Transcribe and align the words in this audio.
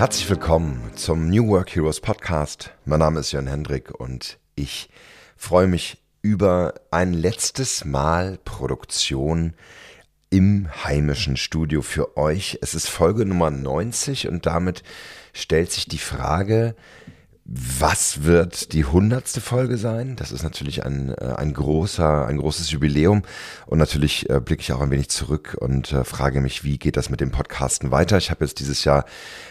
Herzlich 0.00 0.30
willkommen 0.30 0.92
zum 0.94 1.28
New 1.28 1.48
Work 1.48 1.76
Heroes 1.76 2.00
Podcast. 2.00 2.72
Mein 2.86 3.00
Name 3.00 3.20
ist 3.20 3.32
Jörn 3.32 3.46
Hendrik 3.46 3.90
und 3.90 4.38
ich 4.54 4.88
freue 5.36 5.66
mich 5.66 5.98
über 6.22 6.72
ein 6.90 7.12
letztes 7.12 7.84
Mal 7.84 8.38
Produktion 8.46 9.52
im 10.30 10.70
heimischen 10.86 11.36
Studio 11.36 11.82
für 11.82 12.16
euch. 12.16 12.60
Es 12.62 12.72
ist 12.72 12.88
Folge 12.88 13.26
Nummer 13.26 13.50
90 13.50 14.26
und 14.28 14.46
damit 14.46 14.84
stellt 15.34 15.70
sich 15.70 15.84
die 15.84 15.98
Frage, 15.98 16.76
was 17.44 18.22
wird 18.22 18.74
die 18.74 18.84
hundertste 18.84 19.40
Folge 19.40 19.76
sein? 19.76 20.14
Das 20.14 20.30
ist 20.30 20.44
natürlich 20.44 20.84
ein, 20.84 21.12
äh, 21.18 21.34
ein 21.36 21.52
großer, 21.52 22.26
ein 22.26 22.36
großes 22.36 22.70
Jubiläum. 22.70 23.22
Und 23.66 23.78
natürlich 23.78 24.30
äh, 24.30 24.40
blicke 24.40 24.62
ich 24.62 24.72
auch 24.72 24.80
ein 24.80 24.92
wenig 24.92 25.08
zurück 25.08 25.56
und 25.58 25.92
äh, 25.92 26.04
frage 26.04 26.40
mich, 26.40 26.62
wie 26.62 26.78
geht 26.78 26.96
das 26.96 27.10
mit 27.10 27.20
dem 27.20 27.32
Podcasten 27.32 27.90
weiter? 27.90 28.18
Ich 28.18 28.30
habe 28.30 28.44
jetzt 28.44 28.60
dieses 28.60 28.84
Jahr 28.84 29.04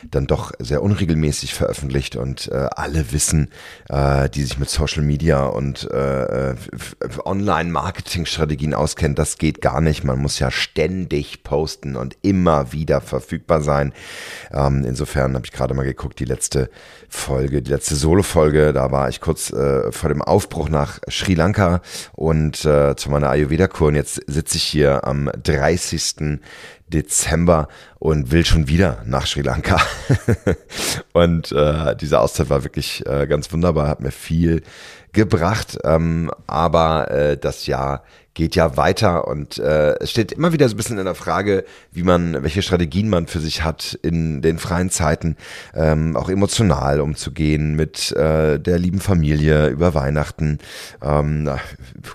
dann 0.10 0.28
doch 0.28 0.54
sehr 0.60 0.82
unregelmäßig 0.82 1.54
veröffentlicht 1.54 2.16
und 2.16 2.50
alle 2.52 3.12
wissen, 3.12 3.50
die 3.90 4.44
sich 4.44 4.58
mit 4.60 4.70
Social 4.70 5.04
Media 5.04 5.46
und 5.46 5.88
Online-Marketing-Strategien 7.26 8.74
auskennen, 8.74 9.16
das 9.16 9.38
geht 9.38 9.62
gar 9.62 9.82
nicht. 9.82 10.04
Man 10.04 10.20
muss 10.20 10.40
ja 10.40 10.52
ständig 10.52 11.44
posten 11.44 11.96
und 11.96 12.18
immer 12.22 12.72
wieder 12.72 13.02
verfügbar 13.02 13.62
sein. 13.62 13.94
Ähm, 14.52 14.86
insofern 14.86 15.36
habe 15.36 15.46
ich 15.46 15.52
gerade 15.52 15.74
mal 15.74 15.84
geguckt, 15.84 16.20
die 16.20 16.26
letzte 16.26 16.70
Folge, 17.10 17.62
die 17.62 17.72
letzte 17.72 17.79
letzte 17.80 17.96
Solo-Folge, 17.96 18.74
da 18.74 18.92
war 18.92 19.08
ich 19.08 19.22
kurz 19.22 19.54
äh, 19.54 19.90
vor 19.94 20.10
dem 20.10 20.22
Aufbruch 20.22 20.68
nach 20.68 21.00
Sri 21.10 21.34
Lanka 21.34 21.80
und 22.12 22.66
äh, 22.66 22.98
zu 22.98 23.10
meiner 23.10 23.30
Ayurveda-Kur 23.30 23.88
und 23.88 23.96
jetzt 23.96 24.22
sitze 24.28 24.58
ich 24.58 24.64
hier 24.64 25.08
am 25.08 25.32
30. 25.42 26.42
Dezember 26.90 27.70
und 27.98 28.34
will 28.34 28.44
schon 28.44 28.68
wieder 28.68 29.02
nach 29.06 29.28
Sri 29.28 29.44
Lanka. 29.44 29.80
und 31.14 31.54
äh, 31.54 31.96
diese 31.96 32.20
Auszeit 32.20 32.50
war 32.50 32.66
wirklich 32.66 33.06
äh, 33.06 33.28
ganz 33.28 33.50
wunderbar, 33.54 33.88
hat 33.88 34.02
mir 34.02 34.12
viel 34.12 34.62
gebracht, 35.14 35.78
ähm, 35.84 36.32
aber 36.48 37.12
äh, 37.12 37.38
das 37.38 37.68
Jahr 37.68 38.04
geht 38.40 38.56
ja 38.56 38.78
weiter 38.78 39.28
und 39.28 39.58
äh, 39.58 39.96
es 40.00 40.12
steht 40.12 40.32
immer 40.32 40.54
wieder 40.54 40.70
so 40.70 40.76
ein 40.76 40.78
bisschen 40.78 40.98
in 40.98 41.04
der 41.04 41.14
Frage, 41.14 41.66
wie 41.92 42.04
man, 42.04 42.42
welche 42.42 42.62
Strategien 42.62 43.10
man 43.10 43.28
für 43.28 43.42
sich 43.42 43.66
hat 43.66 44.00
in 44.02 44.42
den 44.42 44.60
freien 44.60 44.90
Zeiten, 44.90 45.36
ähm, 45.76 46.16
auch 46.16 46.30
emotional 46.30 47.02
umzugehen 47.02 47.76
mit 47.76 48.14
äh, 48.14 48.58
der 48.58 48.80
lieben 48.80 49.02
Familie 49.02 49.68
über 49.68 49.94
Weihnachten. 49.94 50.60
Ähm, 51.02 51.44
na, 51.44 51.60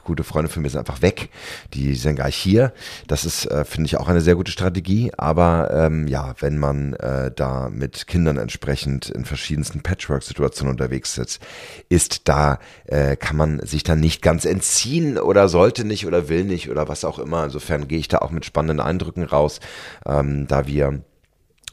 gute 0.05 0.25
Freunde 0.25 0.51
von 0.51 0.63
mir 0.63 0.71
sind 0.71 0.79
einfach 0.79 1.03
weg, 1.03 1.29
die 1.75 1.95
sind 1.95 2.17
gar 2.17 2.27
nicht 2.27 2.37
hier. 2.37 2.73
Das 3.07 3.27
ist, 3.27 3.45
äh, 3.51 3.67
finde 3.67 3.89
ich, 3.89 3.99
auch 3.99 4.09
eine 4.09 4.23
sehr 4.23 4.35
gute 4.35 4.51
Strategie. 4.51 5.13
Aber 5.19 5.71
ähm, 5.75 6.07
ja, 6.07 6.35
wenn 6.41 6.57
man 6.57 6.95
äh, 6.95 7.33
da 7.37 7.69
mit 7.69 8.07
Kindern 8.07 8.39
entsprechend 8.39 9.11
in 9.11 9.27
verschiedensten 9.27 9.83
Patchwork-Situationen 9.83 10.73
unterwegs 10.73 11.19
ist, 11.19 11.43
ist 11.91 12.29
da, 12.29 12.61
äh, 12.87 13.17
kann 13.17 13.37
man 13.37 13.61
sich 13.67 13.83
dann 13.83 14.01
nicht 14.01 14.23
ganz 14.23 14.45
entziehen 14.45 15.19
oder 15.19 15.49
sollte 15.49 15.85
nicht 15.85 16.07
oder 16.07 16.29
will 16.29 16.45
nicht 16.45 16.71
oder 16.71 16.89
was 16.89 17.05
auch 17.05 17.19
immer. 17.19 17.45
Insofern 17.45 17.89
gehe 17.89 17.99
ich 17.99 18.09
da 18.09 18.19
auch 18.19 18.31
mit 18.31 18.45
spannenden 18.45 18.81
Eindrücken 18.81 19.25
raus, 19.25 19.61
ähm, 20.07 20.47
da 20.47 20.67
wir 20.67 21.03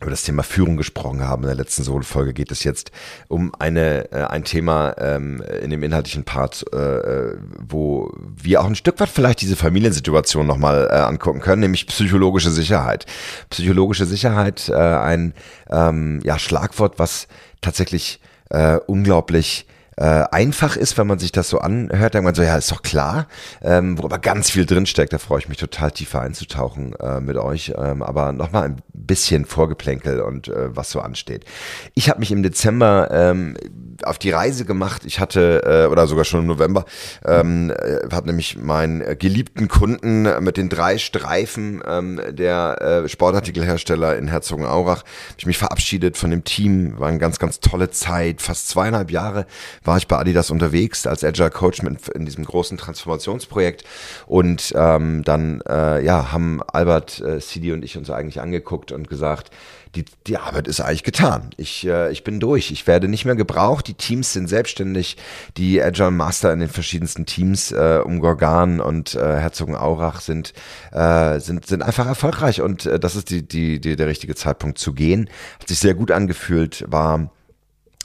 über 0.02 0.10
das 0.10 0.24
Thema 0.24 0.42
Führung 0.42 0.78
gesprochen 0.78 1.22
haben. 1.22 1.44
In 1.44 1.48
der 1.48 1.56
letzten 1.56 1.84
Solo-Folge 1.84 2.34
geht 2.34 2.52
es 2.52 2.64
jetzt 2.64 2.92
um 3.28 3.54
eine, 3.60 4.12
äh, 4.12 4.24
ein 4.24 4.44
Thema 4.44 4.96
ähm, 4.98 5.44
in 5.62 5.70
dem 5.70 5.84
inhaltlichen 5.84 6.24
Part, 6.24 6.66
äh, 6.74 6.78
äh, 6.78 7.38
wo 7.60 8.12
wir 8.18 8.62
auch 8.62 8.66
ein 8.66 8.76
Stück 8.76 9.00
weit 9.00 9.10
vielleicht 9.10 9.42
diese 9.42 9.56
Familiensituation 9.56 10.48
nochmal 10.48 10.88
äh, 10.90 10.96
angucken 10.96 11.40
können, 11.40 11.62
nämlich 11.62 11.86
psychologische 11.86 12.50
Sicherheit. 12.50 13.06
Psychologische 13.52 14.06
Sicherheit, 14.06 14.70
äh, 14.70 14.76
ein 14.76 15.34
ähm, 15.70 16.20
ja, 16.24 16.40
Schlagwort, 16.40 16.98
was 16.98 17.28
tatsächlich 17.62 18.20
äh, 18.50 18.78
unglaublich 18.88 19.68
äh, 19.98 20.04
einfach 20.32 20.78
ist, 20.78 20.98
wenn 20.98 21.08
man 21.08 21.20
sich 21.20 21.32
das 21.32 21.50
so 21.50 21.60
anhört, 21.60 22.14
denkt 22.14 22.26
man 22.26 22.36
so, 22.36 22.44
ja, 22.44 22.58
ist 22.58 22.72
doch 22.72 22.82
klar, 22.82 23.28
ähm, 23.62 23.98
wo 23.98 24.06
aber 24.06 24.20
ganz 24.20 24.50
viel 24.50 24.66
drinsteckt, 24.66 25.12
da 25.12 25.18
freue 25.18 25.40
ich 25.40 25.50
mich 25.50 25.58
total 25.58 25.92
tiefer 25.92 26.22
einzutauchen 26.22 26.96
äh, 26.96 27.20
mit 27.20 27.38
euch, 27.38 27.74
ähm, 27.78 28.02
aber 28.02 28.32
nochmal 28.32 28.64
ein 28.66 28.82
bisschen 28.94 29.46
Vorgeplänkel 29.46 30.22
und 30.22 30.48
äh, 30.48 30.76
was 30.76 30.92
so 30.92 31.02
ansteht. 31.02 31.46
Ich 31.94 32.10
habe 32.10 32.20
mich 32.20 32.32
im 32.32 32.42
Dezember 32.42 33.10
ähm, 33.12 33.58
auf 34.04 34.18
die 34.18 34.32
Reise 34.32 34.66
gemacht, 34.66 35.04
ich 35.06 35.20
hatte, 35.20 35.64
äh, 35.66 35.92
oder 35.92 36.08
sogar 36.08 36.26
schon 36.26 36.42
im 36.42 36.48
November, 36.48 36.86
ähm, 37.26 37.72
äh, 37.72 38.00
habe 38.12 38.28
nämlich 38.28 38.58
meinen 38.58 39.18
geliebten 39.20 39.68
Kunden 39.68 40.24
mit 40.44 40.58
den 40.58 40.70
drei 40.70 40.98
Streifen 40.98 41.84
ähm, 41.86 42.20
der 42.30 42.82
äh, 42.82 43.10
Sportartikelhersteller 43.10 44.18
in 44.18 44.28
Herzogenaurach, 44.30 45.04
ich 45.38 45.46
mich 45.46 45.58
verabschiedet 45.58 46.18
von 46.18 46.32
dem 46.32 46.44
Team, 46.44 46.98
war 47.00 47.10
eine 47.10 47.20
ganz, 47.20 47.40
ganz 47.40 47.60
tolle 47.60 47.92
Zeit, 47.92 48.42
fast 48.42 48.70
zweieinhalb 48.70 49.12
Jahre 49.12 49.46
war 49.84 49.98
ich 49.98 50.08
bei 50.08 50.18
Adidas 50.18 50.52
unterwegs 50.52 51.08
als 51.08 51.24
Agile 51.24 51.50
Coach 51.50 51.82
mit, 51.82 52.08
in 52.10 52.26
diesem 52.26 52.46
großen 52.46 52.78
Transformationsprojekt 52.78 53.84
und 54.28 54.74
ähm, 54.76 55.24
dann 55.24 55.62
äh, 55.68 56.04
ja 56.04 56.32
haben 56.32 56.62
Albert, 56.68 57.20
äh, 57.22 57.40
Sidi 57.40 57.72
und 57.72 57.84
ich 57.84 57.98
uns 57.98 58.10
eigentlich 58.10 58.42
angeguckt 58.42 58.92
und 58.92 59.10
gesagt, 59.10 59.52
die, 59.96 60.06
die 60.26 60.38
Arbeit 60.38 60.68
ist 60.68 60.80
eigentlich 60.80 61.04
getan. 61.04 61.50
Ich, 61.58 61.86
äh, 61.86 62.12
ich 62.12 62.24
bin 62.24 62.40
durch. 62.40 62.72
Ich 62.72 62.88
werde 62.88 63.08
nicht 63.08 63.26
mehr 63.26 63.36
gebraucht. 63.36 63.88
Die 63.88 63.94
Teams 63.94 64.32
sind 64.32 64.48
selbstständig. 64.48 65.18
Die 65.58 65.82
Agile 65.82 66.12
Master 66.12 66.54
in 66.54 66.60
den 66.60 66.70
verschiedensten 66.70 67.26
Teams 67.26 67.72
äh, 67.72 68.02
um 68.04 68.20
Gorgan 68.20 68.80
und 68.80 69.16
äh, 69.16 69.20
Herzogenaurach 69.20 70.22
sind, 70.22 70.54
äh, 70.92 71.40
sind, 71.40 71.66
sind 71.66 71.82
einfach 71.82 72.08
erfolgreich. 72.08 72.62
Und 72.62 72.86
äh, 72.86 73.00
das 73.00 73.16
ist 73.16 73.30
die, 73.30 73.46
die, 73.46 73.82
die, 73.82 73.96
der 73.98 74.08
richtige 74.08 74.36
Zeitpunkt 74.36 74.78
zu 74.78 74.94
gehen. 74.94 75.30
Hat 75.60 75.68
sich 75.68 75.80
sehr 75.80 75.94
gut 75.94 76.12
angefühlt, 76.12 76.86
war 76.88 77.30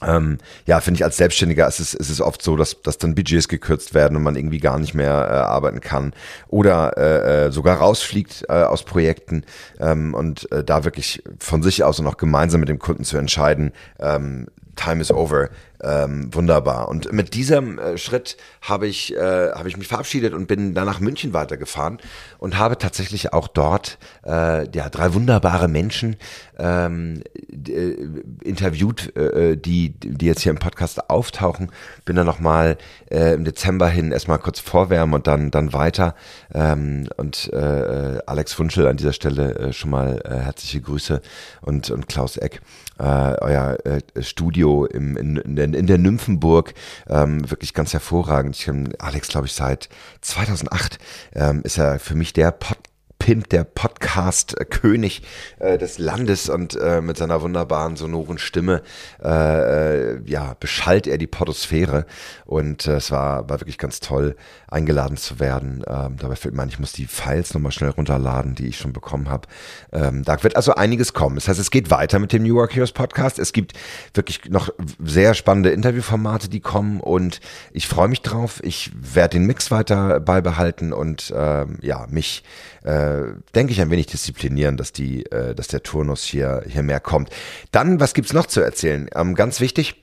ähm, 0.05 0.39
ja, 0.67 0.81
finde 0.81 0.99
ich 0.99 1.05
als 1.05 1.17
Selbstständiger 1.17 1.67
ist 1.67 1.81
es, 1.81 1.95
ist 1.95 2.11
es 2.11 2.21
oft 2.21 2.43
so, 2.43 2.57
dass, 2.57 2.83
dass 2.83 2.99
dann 2.99 3.15
Budgets 3.15 3.49
gekürzt 3.49 3.95
werden 3.95 4.17
und 4.17 4.23
man 4.23 4.37
irgendwie 4.37 4.59
gar 4.59 4.79
nicht 4.79 4.93
mehr 4.93 5.11
äh, 5.11 5.35
arbeiten 5.35 5.81
kann 5.81 6.13
oder 6.49 6.99
äh, 6.99 7.47
äh 7.47 7.51
sogar 7.51 7.79
rausfliegt 7.79 8.45
äh, 8.49 8.53
aus 8.53 8.83
Projekten 8.83 9.45
ähm, 9.81 10.13
und 10.13 10.53
äh, 10.53 10.63
da 10.63 10.85
wirklich 10.85 11.23
von 11.39 11.63
sich 11.63 11.83
aus 11.83 11.99
und 11.99 12.07
auch 12.07 12.19
gemeinsam 12.19 12.61
mit 12.61 12.69
dem 12.69 12.79
Kunden 12.79 13.05
zu 13.05 13.17
entscheiden, 13.17 13.73
ähm, 13.99 14.49
Time 14.77 15.01
is 15.01 15.11
over. 15.11 15.49
Ähm, 15.83 16.33
wunderbar. 16.33 16.89
Und 16.89 17.13
mit 17.13 17.35
diesem 17.35 17.79
äh, 17.79 17.99
Schritt 17.99 18.37
habe 18.63 18.87
ich, 18.87 19.15
äh, 19.15 19.51
hab 19.53 19.67
ich 19.67 19.77
mich 19.77 19.89
verabschiedet 19.89 20.33
und 20.33 20.47
bin 20.47 20.75
dann 20.75 20.87
nach 20.87 21.01
München 21.01 21.33
weitergefahren 21.33 21.99
und 22.39 22.59
habe 22.59 22.79
tatsächlich 22.79 23.33
auch 23.33 23.49
dort 23.49 23.99
äh, 24.25 24.69
ja, 24.71 24.89
drei 24.89 25.13
wunderbare 25.15 25.69
Menschen 25.69 26.17
ähm, 26.59 27.23
äh, 27.69 27.97
interviewt, 28.43 29.15
äh, 29.17 29.57
die, 29.57 29.91
die 29.91 30.27
jetzt 30.27 30.43
hier 30.43 30.53
im 30.53 30.59
Podcast 30.59 31.11
auftauchen. 31.11 31.71
Bin 32.05 32.17
dann 32.17 32.27
nochmal 32.27 32.79
äh, 33.11 33.35
im 33.35 33.45
Dezember 33.45 33.89
hin 33.89 34.13
erstmal 34.13 34.39
kurz 34.39 34.61
vorwärmen 34.61 35.15
und 35.15 35.27
dann, 35.27 35.51
dann 35.51 35.73
weiter. 35.73 36.15
Ähm, 36.55 37.09
und 37.17 37.53
äh, 37.53 38.19
Alex 38.27 38.59
Wunschel 38.59 38.87
an 38.87 38.97
dieser 38.97 39.13
Stelle 39.13 39.55
äh, 39.57 39.73
schon 39.73 39.91
mal 39.91 40.23
äh, 40.25 40.37
herzliche 40.37 40.81
Grüße 40.81 41.21
und, 41.61 41.91
und 41.91 42.09
Klaus 42.09 42.37
Eck 42.37 42.63
äh, 42.99 43.03
euer 43.41 43.79
äh, 43.85 44.23
Studio 44.23 44.87
im, 44.87 45.17
in, 45.17 45.37
in, 45.37 45.57
der, 45.57 45.66
in 45.75 45.87
der 45.87 45.99
Nymphenburg 45.99 46.75
ähm, 47.09 47.51
wirklich 47.51 47.75
ganz 47.75 47.93
hervorragend. 47.93 48.57
Ich 48.57 48.65
kenne 48.65 48.91
Alex, 48.99 49.29
glaube 49.29 49.47
ich, 49.47 49.53
seit 49.53 49.89
2008 50.21 50.99
ähm, 51.35 51.63
ist 51.63 51.79
er 51.79 51.99
für 51.99 52.15
mich 52.15 52.33
der 52.33 52.51
Pod 52.51 52.79
Pimp, 53.19 53.49
der 53.49 53.65
Podcast-König 53.65 55.23
äh, 55.59 55.79
des 55.79 55.99
Landes 55.99 56.49
und 56.49 56.77
äh, 56.81 57.01
mit 57.01 57.17
seiner 57.17 57.43
wunderbaren 57.43 57.97
sonoren 57.97 58.39
Stimme 58.39 58.83
äh, 59.23 60.17
äh, 60.17 60.21
ja, 60.25 60.55
beschallt 60.59 61.07
er 61.07 61.19
die 61.19 61.27
Podosphäre 61.27 62.07
und 62.45 62.87
äh, 62.87 62.97
es 62.97 63.11
war, 63.11 63.49
war 63.49 63.61
wirklich 63.61 63.79
ganz 63.79 64.01
toll, 64.01 64.37
eingeladen 64.69 65.17
zu 65.17 65.41
werden. 65.41 65.85
Ähm, 65.87 66.17
dabei 66.19 66.37
fällt 66.37 66.55
mir 66.55 66.63
ein, 66.63 66.69
ich 66.69 66.79
muss 66.79 66.93
die 66.93 67.07
Files 67.07 67.55
nochmal 67.55 67.73
schnell 67.73 67.91
runterladen, 67.91 68.55
die 68.55 68.69
ich 68.69 68.79
schon 68.79 68.93
bekommen 68.93 69.29
habe. 69.29 69.49
Ähm, 69.93 70.23
da 70.23 70.43
wird 70.43 70.57
also 70.57 70.75
einiges 70.75 71.13
kommen. 71.13 71.37
Das 71.37 71.49
heißt, 71.49 71.61
es 71.61 71.71
geht 71.71 71.91
weiter 71.91 72.19
mit 72.19 72.33
dem 72.33 72.43
New 72.43 72.57
York 72.57 72.75
Heroes 72.75 72.93
Podcast. 72.93 73.39
Es 73.39 73.53
gibt 73.53 73.73
wirklich 74.15 74.49
noch 74.49 74.71
sehr 75.03 75.35
spannende 75.35 75.71
Interviewformate, 75.71 76.49
die 76.49 76.61
kommen 76.61 77.01
und 77.01 77.41
ich 77.73 77.89
freue 77.89 78.09
mich 78.09 78.23
drauf. 78.23 78.61
Ich 78.63 78.91
werde 78.95 79.39
den 79.39 79.47
Mix 79.47 79.71
weiter 79.71 80.21
beibehalten 80.21 80.93
und 80.93 81.33
ähm, 81.37 81.79
ja, 81.81 82.07
mich 82.11 82.43
äh, 82.85 83.06
denke 83.55 83.73
ich, 83.73 83.81
ein 83.81 83.91
wenig 83.91 84.07
disziplinieren, 84.07 84.77
dass 84.77 84.93
die, 84.93 85.27
äh, 85.27 85.55
dass 85.55 85.69
der 85.69 85.83
Turnus 85.83 86.25
hier, 86.25 86.63
hier 86.67 86.83
mehr 86.83 87.01
kommt. 87.01 87.31
Dann, 87.73 88.01
was 88.01 88.15
gibt's 88.15 88.33
noch 88.33 88.47
zu 88.47 88.61
erzählen? 88.61 89.09
Ähm, 89.15 89.35
ganz 89.35 89.61
wichtig, 89.61 90.03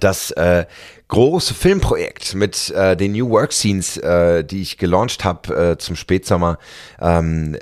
das 0.00 0.30
äh, 0.32 0.66
große 1.08 1.54
Filmprojekt 1.54 2.34
mit 2.34 2.70
äh, 2.70 2.94
den 2.94 3.12
New 3.12 3.30
Work 3.30 3.54
Scenes, 3.54 3.96
äh, 3.96 4.44
die 4.44 4.60
ich 4.60 4.76
gelauncht 4.76 5.24
habe 5.24 5.72
äh, 5.72 5.78
zum 5.78 5.96
Spätsommer, 5.96 6.58
ähm, 7.00 7.56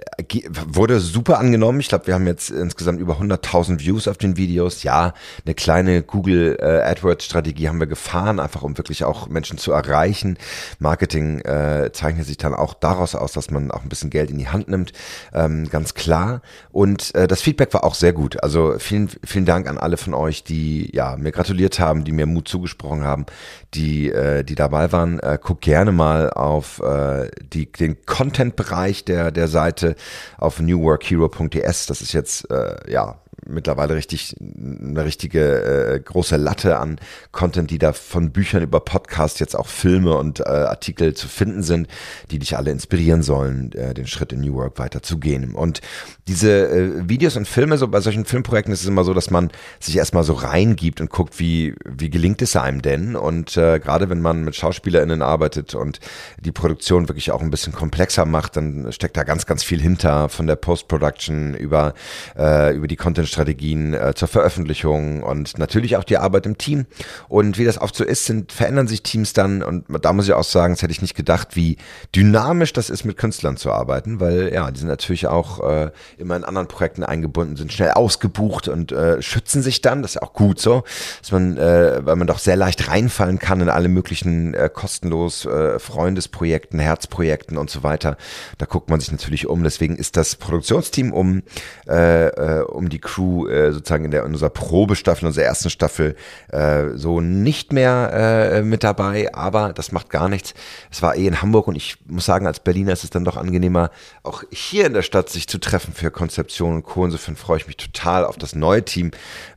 wurde 0.66 0.98
super 0.98 1.38
angenommen. 1.38 1.78
Ich 1.78 1.88
glaube, 1.88 2.08
wir 2.08 2.14
haben 2.14 2.26
jetzt 2.26 2.50
insgesamt 2.50 3.00
über 3.00 3.20
100.000 3.20 3.78
Views 3.78 4.08
auf 4.08 4.18
den 4.18 4.36
Videos. 4.36 4.82
Ja, 4.82 5.14
eine 5.44 5.54
kleine 5.54 6.02
Google 6.02 6.58
äh, 6.60 6.90
AdWords-Strategie 6.90 7.68
haben 7.68 7.78
wir 7.78 7.86
gefahren, 7.86 8.40
einfach 8.40 8.62
um 8.62 8.76
wirklich 8.78 9.04
auch 9.04 9.28
Menschen 9.28 9.58
zu 9.58 9.70
erreichen. 9.70 10.38
Marketing 10.80 11.38
äh, 11.40 11.90
zeichnet 11.92 12.26
sich 12.26 12.38
dann 12.38 12.52
auch 12.52 12.74
daraus 12.74 13.14
aus, 13.14 13.30
dass 13.30 13.52
man 13.52 13.70
auch 13.70 13.84
ein 13.84 13.88
bisschen 13.88 14.10
Geld 14.10 14.30
in 14.30 14.38
die 14.38 14.48
Hand 14.48 14.68
nimmt, 14.68 14.92
ähm, 15.32 15.68
ganz 15.70 15.94
klar. 15.94 16.42
Und 16.72 17.14
äh, 17.14 17.28
das 17.28 17.42
Feedback 17.42 17.72
war 17.74 17.84
auch 17.84 17.94
sehr 17.94 18.12
gut. 18.12 18.42
Also 18.42 18.74
vielen, 18.78 19.08
vielen 19.24 19.44
Dank 19.44 19.68
an 19.68 19.78
alle 19.78 19.98
von 19.98 20.14
euch, 20.14 20.42
die 20.42 20.90
ja 20.92 21.16
mir 21.16 21.30
gratuliert 21.30 21.78
haben, 21.78 22.02
die 22.02 22.12
mir 22.12 22.26
Mut 22.26 22.48
zugesprochen 22.48 23.04
haben 23.04 23.26
die, 23.74 24.10
äh, 24.10 24.44
die 24.44 24.54
dabei 24.54 24.92
waren, 24.92 25.18
äh, 25.20 25.38
guck 25.42 25.60
gerne 25.60 25.92
mal 25.92 26.30
auf 26.30 26.80
äh, 26.80 27.30
die, 27.42 27.70
den 27.70 28.04
Content-Bereich 28.06 29.04
der, 29.04 29.30
der 29.30 29.48
Seite 29.48 29.96
auf 30.38 30.60
newworkhero.ts. 30.60 31.86
Das 31.86 32.00
ist 32.00 32.12
jetzt, 32.12 32.50
äh, 32.50 32.90
ja, 32.90 33.20
mittlerweile 33.48 33.94
richtig 33.94 34.34
eine 34.40 35.04
richtige 35.04 35.94
äh, 35.94 36.00
große 36.00 36.36
Latte 36.36 36.78
an 36.78 36.98
Content, 37.32 37.70
die 37.70 37.78
da 37.78 37.92
von 37.92 38.30
Büchern 38.30 38.62
über 38.62 38.80
Podcasts 38.80 39.38
jetzt 39.38 39.56
auch 39.56 39.66
Filme 39.66 40.16
und 40.16 40.40
äh, 40.40 40.44
Artikel 40.44 41.14
zu 41.14 41.28
finden 41.28 41.62
sind, 41.62 41.88
die 42.30 42.38
dich 42.38 42.56
alle 42.56 42.70
inspirieren 42.70 43.22
sollen, 43.22 43.72
äh, 43.72 43.94
den 43.94 44.06
Schritt 44.06 44.32
in 44.32 44.40
New 44.40 44.54
Work 44.54 44.78
weiterzugehen. 44.78 45.54
Und 45.54 45.80
diese 46.28 46.68
äh, 46.68 47.08
Videos 47.08 47.36
und 47.36 47.46
Filme, 47.46 47.78
so 47.78 47.88
bei 47.88 48.00
solchen 48.00 48.24
Filmprojekten 48.24 48.72
ist 48.72 48.82
es 48.82 48.88
immer 48.88 49.04
so, 49.04 49.14
dass 49.14 49.30
man 49.30 49.50
sich 49.80 49.96
erstmal 49.96 50.24
so 50.24 50.32
reingibt 50.32 51.00
und 51.00 51.10
guckt, 51.10 51.38
wie, 51.38 51.74
wie 51.84 52.10
gelingt 52.10 52.42
es 52.42 52.56
einem 52.56 52.82
denn? 52.82 53.16
Und 53.16 53.56
äh, 53.56 53.78
gerade 53.78 54.10
wenn 54.10 54.20
man 54.20 54.44
mit 54.44 54.56
SchauspielerInnen 54.56 55.22
arbeitet 55.22 55.74
und 55.74 56.00
die 56.40 56.52
Produktion 56.52 57.08
wirklich 57.08 57.30
auch 57.30 57.42
ein 57.42 57.50
bisschen 57.50 57.72
komplexer 57.72 58.24
macht, 58.24 58.56
dann 58.56 58.92
steckt 58.92 59.16
da 59.16 59.24
ganz, 59.24 59.46
ganz 59.46 59.62
viel 59.62 59.80
hinter 59.80 60.28
von 60.28 60.46
der 60.46 60.56
Post-Production 60.56 61.54
über, 61.54 61.94
äh, 62.36 62.74
über 62.74 62.86
die 62.86 62.96
Content-Strategien 63.36 63.94
äh, 63.94 64.14
zur 64.14 64.28
Veröffentlichung 64.28 65.22
und 65.22 65.58
natürlich 65.58 65.96
auch 65.96 66.04
die 66.04 66.18
Arbeit 66.18 66.46
im 66.46 66.58
Team. 66.58 66.86
Und 67.28 67.58
wie 67.58 67.64
das 67.64 67.78
oft 67.80 67.94
so 67.94 68.04
ist, 68.04 68.24
sind, 68.24 68.52
verändern 68.52 68.88
sich 68.88 69.02
Teams 69.02 69.32
dann 69.32 69.62
und 69.62 69.84
da 70.02 70.12
muss 70.12 70.26
ich 70.26 70.32
auch 70.32 70.44
sagen, 70.44 70.74
das 70.74 70.82
hätte 70.82 70.92
ich 70.92 71.02
nicht 71.02 71.14
gedacht, 71.14 71.54
wie 71.54 71.76
dynamisch 72.14 72.72
das 72.72 72.90
ist, 72.90 73.04
mit 73.04 73.16
Künstlern 73.16 73.56
zu 73.56 73.70
arbeiten, 73.70 74.20
weil 74.20 74.52
ja, 74.52 74.70
die 74.70 74.80
sind 74.80 74.88
natürlich 74.88 75.26
auch 75.26 75.68
äh, 75.68 75.90
immer 76.18 76.36
in 76.36 76.44
anderen 76.44 76.68
Projekten 76.68 77.04
eingebunden 77.04 77.56
sind, 77.56 77.72
schnell 77.72 77.90
ausgebucht 77.90 78.68
und 78.68 78.92
äh, 78.92 79.20
schützen 79.22 79.62
sich 79.62 79.82
dann. 79.82 80.02
Das 80.02 80.16
ist 80.16 80.22
auch 80.22 80.32
gut 80.32 80.60
so, 80.60 80.84
dass 81.20 81.32
man, 81.32 81.56
äh, 81.56 82.04
weil 82.04 82.16
man 82.16 82.26
doch 82.26 82.38
sehr 82.38 82.56
leicht 82.56 82.88
reinfallen 82.88 83.38
kann 83.38 83.60
in 83.60 83.68
alle 83.68 83.88
möglichen 83.88 84.54
äh, 84.54 84.70
kostenlos 84.72 85.44
äh, 85.44 85.78
Freundesprojekten, 85.78 86.78
Herzprojekten 86.78 87.58
und 87.58 87.70
so 87.70 87.82
weiter. 87.82 88.16
Da 88.58 88.66
guckt 88.66 88.88
man 88.90 89.00
sich 89.00 89.12
natürlich 89.12 89.46
um. 89.46 89.62
Deswegen 89.62 89.96
ist 89.96 90.16
das 90.16 90.36
Produktionsteam 90.36 91.12
um, 91.12 91.42
äh, 91.88 92.26
äh, 92.28 92.62
um 92.62 92.88
die 92.88 92.98
Crew 92.98 93.25
äh, 93.48 93.72
sozusagen 93.72 94.04
in, 94.04 94.10
der, 94.10 94.24
in 94.24 94.32
unserer 94.32 94.50
Probestaffel, 94.50 95.22
in 95.22 95.28
unserer 95.28 95.44
ersten 95.44 95.70
Staffel 95.70 96.16
äh, 96.48 96.90
so 96.94 97.20
nicht 97.20 97.72
mehr 97.72 98.10
äh, 98.12 98.62
mit 98.62 98.84
dabei, 98.84 99.34
aber 99.34 99.72
das 99.72 99.92
macht 99.92 100.10
gar 100.10 100.28
nichts. 100.28 100.54
Es 100.90 101.02
war 101.02 101.16
eh 101.16 101.26
in 101.26 101.42
Hamburg 101.42 101.68
und 101.68 101.76
ich 101.76 101.96
muss 102.06 102.26
sagen, 102.26 102.46
als 102.46 102.60
Berliner 102.60 102.92
ist 102.92 103.04
es 103.04 103.10
dann 103.10 103.24
doch 103.24 103.36
angenehmer, 103.36 103.90
auch 104.22 104.42
hier 104.50 104.86
in 104.86 104.94
der 104.94 105.02
Stadt 105.02 105.28
sich 105.28 105.48
zu 105.48 105.58
treffen 105.58 105.92
für 105.92 106.10
Konzeption 106.10 106.74
und 106.74 106.82
Co. 106.82 107.04
Insofern 107.04 107.36
freue 107.36 107.58
ich 107.58 107.66
mich 107.66 107.76
total 107.76 108.24
auf 108.24 108.36
das 108.36 108.54
neue 108.54 108.84
Team, 108.84 109.10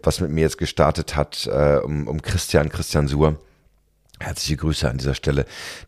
was 0.04 0.22
mit 0.22 0.32
mir 0.32 0.42
jetzt 0.42 0.58
gestartet 0.58 1.16
hat, 1.16 1.48
äh, 1.48 1.78
um, 1.84 2.08
um 2.08 2.22
Christian, 2.22 2.70
Christian 2.70 3.08
Suhr. 3.08 3.38
Herzliche 4.20 4.58
Grüße 4.58 4.90
an 4.90 4.98
dieser 4.98 5.16
Stelle, 5.16 5.46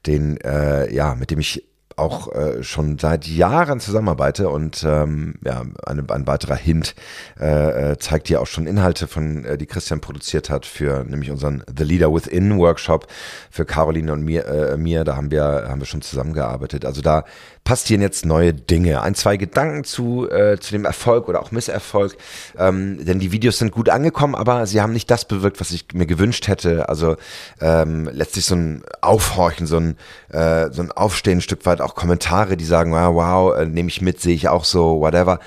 den, 0.07 0.37
äh, 0.37 0.93
ja, 0.93 1.15
mit 1.15 1.31
dem 1.31 1.39
ich 1.39 1.70
auch 1.97 2.33
äh, 2.33 2.63
schon 2.63 2.97
seit 2.97 3.27
Jahren 3.27 3.79
zusammenarbeite 3.79 4.49
und 4.49 4.83
ähm, 4.87 5.35
ja, 5.43 5.63
eine, 5.85 6.03
ein 6.09 6.27
weiterer 6.27 6.55
Hint 6.55 6.95
äh, 7.39 7.91
äh, 7.91 7.97
zeigt 7.97 8.27
hier 8.27 8.41
auch 8.41 8.47
schon 8.47 8.67
Inhalte 8.67 9.07
von, 9.07 9.45
äh, 9.45 9.57
die 9.57 9.65
Christian 9.65 10.01
produziert 10.01 10.49
hat 10.49 10.65
für 10.65 11.03
nämlich 11.03 11.31
unseren 11.31 11.63
The 11.75 11.83
Leader 11.83 12.13
Within 12.13 12.57
Workshop 12.57 13.07
für 13.49 13.65
Caroline 13.65 14.13
und 14.13 14.23
mir, 14.23 14.45
äh, 14.45 14.77
mir. 14.77 15.03
Da 15.03 15.15
haben 15.15 15.31
wir 15.31 15.65
haben 15.67 15.79
wir 15.79 15.85
schon 15.85 16.01
zusammengearbeitet. 16.01 16.85
Also 16.85 17.01
da 17.01 17.25
passieren 17.63 18.01
jetzt 18.01 18.25
neue 18.25 18.53
Dinge. 18.53 19.01
Ein, 19.01 19.15
zwei 19.15 19.37
Gedanken 19.37 19.83
zu, 19.83 20.29
äh, 20.29 20.59
zu 20.59 20.71
dem 20.71 20.85
Erfolg 20.85 21.29
oder 21.29 21.41
auch 21.41 21.51
Misserfolg. 21.51 22.17
Ähm, 22.57 23.05
denn 23.05 23.19
die 23.19 23.31
Videos 23.31 23.59
sind 23.59 23.71
gut 23.71 23.89
angekommen, 23.89 24.35
aber 24.35 24.65
sie 24.65 24.81
haben 24.81 24.93
nicht 24.93 25.09
das 25.11 25.25
bewirkt, 25.25 25.59
was 25.61 25.71
ich 25.71 25.85
mir 25.93 26.05
gewünscht 26.05 26.47
hätte. 26.47 26.89
Also 26.89 27.17
ähm, 27.59 28.09
letztlich 28.11 28.45
so 28.45 28.55
ein 28.55 28.83
Aufhorchen, 29.01 29.67
so 29.67 29.77
ein, 29.77 29.97
äh, 30.29 30.71
so 30.71 30.81
ein 30.81 30.91
Aufstehen 30.91 31.37
ein 31.37 31.41
Stück 31.41 31.65
weit, 31.65 31.81
auch 31.81 31.95
Kommentare, 31.95 32.57
die 32.57 32.65
sagen, 32.65 32.91
wow, 32.91 33.15
wow 33.15 33.57
äh, 33.57 33.65
nehme 33.65 33.89
ich 33.89 34.01
mit, 34.01 34.19
sehe 34.21 34.35
ich 34.35 34.49
auch 34.49 34.65
so, 34.65 34.99
whatever. 34.99 35.39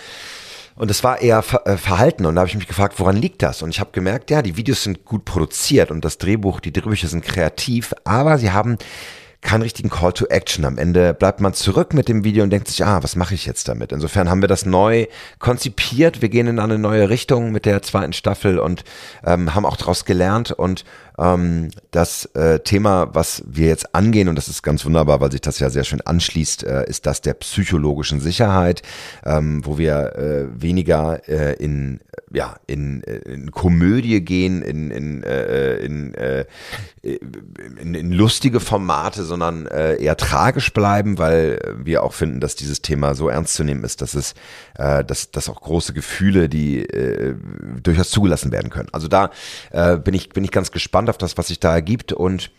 Und 0.76 0.90
es 0.90 1.04
war 1.04 1.20
eher 1.20 1.44
äh, 1.64 1.76
Verhalten. 1.76 2.26
Und 2.26 2.34
da 2.34 2.40
habe 2.40 2.48
ich 2.48 2.56
mich 2.56 2.66
gefragt, 2.66 2.98
woran 2.98 3.16
liegt 3.16 3.42
das? 3.42 3.62
Und 3.62 3.70
ich 3.70 3.80
habe 3.80 3.90
gemerkt, 3.92 4.30
ja, 4.30 4.42
die 4.42 4.56
Videos 4.56 4.82
sind 4.82 5.04
gut 5.04 5.24
produziert 5.24 5.90
und 5.90 6.04
das 6.04 6.18
Drehbuch, 6.18 6.60
die 6.60 6.72
Drehbücher 6.72 7.08
sind 7.08 7.24
kreativ, 7.24 7.94
aber 8.04 8.38
sie 8.38 8.50
haben 8.50 8.78
keinen 9.44 9.62
richtigen 9.62 9.90
Call 9.90 10.12
to 10.12 10.26
Action. 10.26 10.64
Am 10.64 10.78
Ende 10.78 11.14
bleibt 11.14 11.40
man 11.40 11.54
zurück 11.54 11.94
mit 11.94 12.08
dem 12.08 12.24
Video 12.24 12.42
und 12.42 12.50
denkt 12.50 12.68
sich, 12.68 12.84
ah, 12.84 13.02
was 13.02 13.14
mache 13.14 13.34
ich 13.34 13.46
jetzt 13.46 13.68
damit? 13.68 13.92
Insofern 13.92 14.28
haben 14.28 14.40
wir 14.40 14.48
das 14.48 14.66
neu 14.66 15.06
konzipiert. 15.38 16.22
Wir 16.22 16.30
gehen 16.30 16.48
in 16.48 16.58
eine 16.58 16.78
neue 16.78 17.08
Richtung 17.10 17.52
mit 17.52 17.66
der 17.66 17.82
zweiten 17.82 18.14
Staffel 18.14 18.58
und 18.58 18.84
ähm, 19.24 19.54
haben 19.54 19.66
auch 19.66 19.76
daraus 19.76 20.04
gelernt 20.04 20.50
und 20.50 20.84
ähm, 21.18 21.70
das 21.90 22.24
äh, 22.34 22.60
Thema, 22.60 23.14
was 23.14 23.44
wir 23.46 23.68
jetzt 23.68 23.94
angehen, 23.94 24.28
und 24.28 24.36
das 24.36 24.48
ist 24.48 24.62
ganz 24.62 24.84
wunderbar, 24.84 25.20
weil 25.20 25.30
sich 25.30 25.40
das 25.40 25.60
ja 25.60 25.70
sehr 25.70 25.84
schön 25.84 26.00
anschließt, 26.00 26.64
äh, 26.64 26.88
ist 26.88 27.06
das 27.06 27.20
der 27.20 27.34
psychologischen 27.34 28.20
Sicherheit, 28.20 28.82
ähm, 29.24 29.64
wo 29.64 29.78
wir 29.78 30.16
äh, 30.16 30.60
weniger 30.60 31.28
äh, 31.28 31.54
in, 31.54 32.00
ja, 32.34 32.56
in, 32.66 33.02
in 33.02 33.50
Komödie 33.50 34.20
gehen, 34.20 34.62
in, 34.62 34.90
in, 34.90 35.22
äh, 35.22 35.76
in, 35.76 36.14
äh, 36.14 36.46
in, 37.02 37.94
in 37.94 38.12
lustige 38.12 38.60
Formate, 38.60 39.24
sondern 39.24 39.66
äh, 39.66 39.96
eher 39.96 40.16
tragisch 40.16 40.72
bleiben, 40.72 41.18
weil 41.18 41.58
wir 41.82 42.02
auch 42.02 42.12
finden, 42.12 42.40
dass 42.40 42.56
dieses 42.56 42.82
Thema 42.82 43.14
so 43.14 43.28
ernst 43.28 43.54
zu 43.54 43.64
nehmen 43.64 43.84
ist, 43.84 44.02
dass 44.02 44.14
es, 44.14 44.34
äh, 44.76 45.04
dass, 45.04 45.30
dass 45.30 45.48
auch 45.48 45.60
große 45.60 45.92
Gefühle, 45.92 46.48
die 46.48 46.80
äh, 46.80 47.34
durchaus 47.82 48.10
zugelassen 48.10 48.52
werden 48.52 48.70
können. 48.70 48.88
Also 48.92 49.08
da 49.08 49.30
äh, 49.70 49.96
bin 49.96 50.14
ich 50.14 50.30
bin 50.30 50.44
ich 50.44 50.50
ganz 50.50 50.70
gespannt 50.70 51.04
gespannt 51.04 51.10
auf 51.10 51.18
das, 51.18 51.36
was 51.38 51.48
sich 51.48 51.60
da 51.60 51.74
ergibt 51.74 52.12
und 52.12 52.50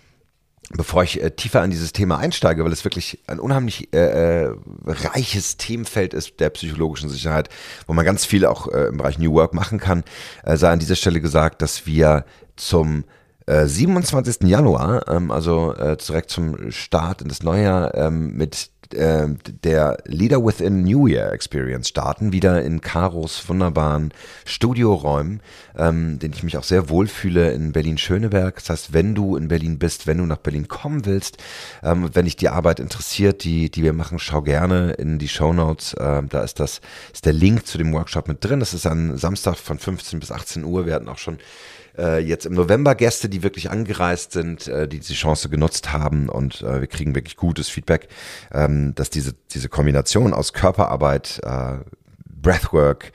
Bevor 0.72 1.04
ich 1.04 1.22
äh, 1.22 1.30
tiefer 1.32 1.64
in 1.64 1.70
dieses 1.70 1.94
Thema 1.94 2.18
einsteige, 2.18 2.66
weil 2.66 2.72
es 2.72 2.84
wirklich 2.84 3.20
ein 3.28 3.40
unheimlich 3.40 3.94
äh, 3.94 4.46
äh, 4.46 4.56
reiches 4.86 5.58
Themenfeld 5.58 6.14
ist 6.14 6.40
der 6.40 6.50
psychologischen 6.50 7.10
Sicherheit, 7.10 7.50
wo 7.86 7.94
man 7.94 8.04
ganz 8.04 8.26
viel 8.26 8.46
auch 8.46 8.68
äh, 8.68 8.88
im 8.88 8.98
Bereich 8.98 9.20
New 9.20 9.34
Work 9.34 9.54
machen 9.54 9.80
kann, 9.80 10.04
äh, 10.44 10.58
sei 10.58 10.72
an 10.72 10.80
dieser 10.80 10.96
Stelle 10.96 11.22
gesagt, 11.22 11.62
dass 11.62 11.86
wir 11.86 12.26
zum 12.56 13.04
27. 13.48 14.42
Äh, 14.42 14.48
Januar, 14.48 15.08
ähm, 15.08 15.30
also 15.30 15.72
direkt 15.78 16.32
zum 16.32 16.72
Start 16.72 17.22
in 17.22 17.28
das 17.28 17.44
neue 17.44 17.62
Jahr, 17.62 17.94
ähm, 17.94 18.36
mit 18.36 18.72
äh, 18.94 19.28
der 19.64 19.98
Leader 20.06 20.46
Within 20.46 20.84
New 20.84 21.08
Year 21.08 21.32
Experience 21.32 21.90
starten, 21.90 22.32
wieder 22.32 22.62
in 22.64 22.82
Karos 22.82 23.48
wunderbaren 23.48 24.14
Studioräumen, 24.46 25.42
ähm, 25.78 26.20
den 26.20 26.34
ich 26.34 26.44
mich 26.44 26.58
auch 26.58 26.64
sehr 26.64 26.90
wohlfühle 26.90 27.52
in 27.52 27.72
Berlin-Schöneberg. 27.72 28.56
Das 28.56 28.70
heißt, 28.70 28.94
wenn 28.94 29.16
du 29.16 29.36
in 29.36 29.48
Berlin 29.48 29.80
bist, 29.80 30.08
wenn 30.08 30.18
du 30.20 30.26
nach 30.26 30.38
Berlin 30.38 30.68
kommen 30.68 31.06
willst, 31.06 31.38
ähm, 31.84 32.10
wenn 32.14 32.26
dich 32.26 32.36
die 32.36 32.50
Arbeit 32.50 32.80
interessiert, 32.80 33.44
die, 33.44 33.70
die 33.70 33.84
wir 33.84 33.94
machen, 33.94 34.20
schau 34.20 34.42
gerne 34.42 34.92
in 34.94 35.18
die 35.18 35.30
Show 35.30 35.54
Notes. 35.54 35.96
Ähm, 36.00 36.30
da 36.30 36.44
ist 36.44 36.60
das, 36.60 36.82
ist 37.14 37.26
der 37.26 37.34
Link 37.34 37.66
zu 37.66 37.78
dem 37.78 37.94
Workshop 37.94 38.28
mit 38.28 38.44
drin. 38.44 38.60
Das 38.60 38.74
ist 38.74 38.86
an 38.86 39.18
Samstag 39.18 39.56
von 39.58 39.80
15 39.80 40.20
bis 40.20 40.32
18 40.32 40.64
Uhr. 40.64 40.86
Wir 40.86 40.94
hatten 40.94 41.10
auch 41.10 41.18
schon 41.18 41.40
äh, 41.98 42.20
jetzt 42.20 42.46
im 42.46 42.54
November 42.54 42.96
Gäste, 42.96 43.30
die 43.30 43.44
wirklich 43.44 43.72
angereist 43.72 44.32
sind, 44.32 44.68
äh, 44.68 44.88
die 44.88 45.00
die 45.00 45.14
Chance 45.14 45.50
genutzt 45.50 45.92
haben 45.94 46.30
und 46.30 46.62
äh, 46.62 46.82
wir 46.82 46.88
kriegen 46.88 47.16
wirklich 47.16 47.36
gutes 47.36 47.70
Feedback, 47.70 48.08
ähm, 48.54 48.94
dass 48.96 49.10
diese, 49.10 49.34
diese 49.52 49.70
Kombination 49.70 50.34
aus 50.34 50.54
Körperarbeit, 50.54 51.42
äh, 51.44 51.78
Breathwork, 52.26 53.12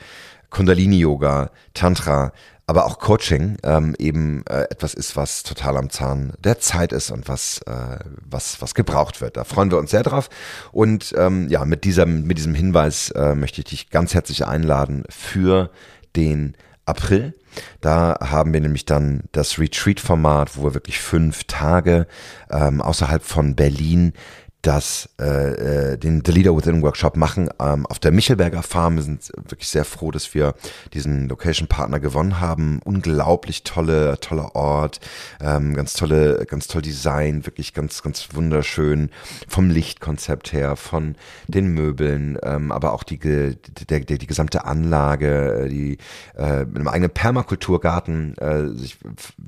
Kundalini-Yoga, 0.50 1.50
Tantra, 1.74 2.32
aber 2.70 2.86
auch 2.86 3.00
Coaching 3.00 3.56
ähm, 3.64 3.96
eben 3.98 4.44
äh, 4.46 4.62
etwas 4.70 4.94
ist, 4.94 5.16
was 5.16 5.42
total 5.42 5.76
am 5.76 5.90
Zahn 5.90 6.34
der 6.38 6.60
Zeit 6.60 6.92
ist 6.92 7.10
und 7.10 7.26
was, 7.26 7.60
äh, 7.66 7.98
was, 8.24 8.62
was 8.62 8.76
gebraucht 8.76 9.20
wird. 9.20 9.36
Da 9.36 9.42
freuen 9.42 9.72
wir 9.72 9.78
uns 9.78 9.90
sehr 9.90 10.04
drauf. 10.04 10.30
Und 10.70 11.12
ähm, 11.18 11.48
ja, 11.48 11.64
mit 11.64 11.82
diesem, 11.82 12.28
mit 12.28 12.38
diesem 12.38 12.54
Hinweis 12.54 13.10
äh, 13.10 13.34
möchte 13.34 13.60
ich 13.60 13.64
dich 13.64 13.90
ganz 13.90 14.14
herzlich 14.14 14.46
einladen 14.46 15.02
für 15.08 15.70
den 16.14 16.54
April. 16.86 17.34
Da 17.80 18.16
haben 18.20 18.52
wir 18.52 18.60
nämlich 18.60 18.84
dann 18.84 19.24
das 19.32 19.58
Retreat-Format, 19.58 20.56
wo 20.56 20.64
wir 20.64 20.74
wirklich 20.74 21.00
fünf 21.00 21.44
Tage 21.44 22.06
ähm, 22.50 22.80
außerhalb 22.80 23.22
von 23.22 23.56
Berlin 23.56 24.12
das, 24.62 25.08
äh, 25.18 25.92
äh, 25.92 25.96
den 25.96 26.22
The 26.24 26.32
Leader 26.32 26.54
Within 26.54 26.82
Workshop 26.82 27.16
machen 27.16 27.48
ähm, 27.58 27.86
auf 27.86 27.98
der 27.98 28.12
Michelberger 28.12 28.62
Farm. 28.62 28.96
Wir 28.96 29.02
sind 29.02 29.32
wirklich 29.36 29.68
sehr 29.68 29.86
froh, 29.86 30.10
dass 30.10 30.34
wir 30.34 30.54
diesen 30.92 31.28
Location 31.28 31.66
Partner 31.66 31.98
gewonnen 31.98 32.40
haben. 32.40 32.80
Unglaublich 32.84 33.64
tolle, 33.64 34.18
toller 34.20 34.54
Ort, 34.54 35.00
ähm, 35.40 35.74
ganz 35.74 35.94
tolle, 35.94 36.44
ganz 36.46 36.66
toll 36.66 36.82
Design, 36.82 37.46
wirklich 37.46 37.72
ganz, 37.72 38.02
ganz 38.02 38.28
wunderschön 38.34 39.10
vom 39.48 39.70
Lichtkonzept 39.70 40.52
her, 40.52 40.76
von 40.76 41.14
den 41.48 41.68
Möbeln, 41.68 42.38
ähm, 42.42 42.70
aber 42.70 42.92
auch 42.92 43.02
die, 43.02 43.18
die, 43.18 43.56
die, 43.56 44.18
die, 44.18 44.26
gesamte 44.26 44.64
Anlage, 44.66 45.68
die 45.70 45.96
äh, 46.36 46.64
mit 46.66 46.76
einem 46.76 46.88
eigenen 46.88 47.10
Permakulturgarten 47.10 48.36
äh, 48.36 48.68
sich 48.76 48.98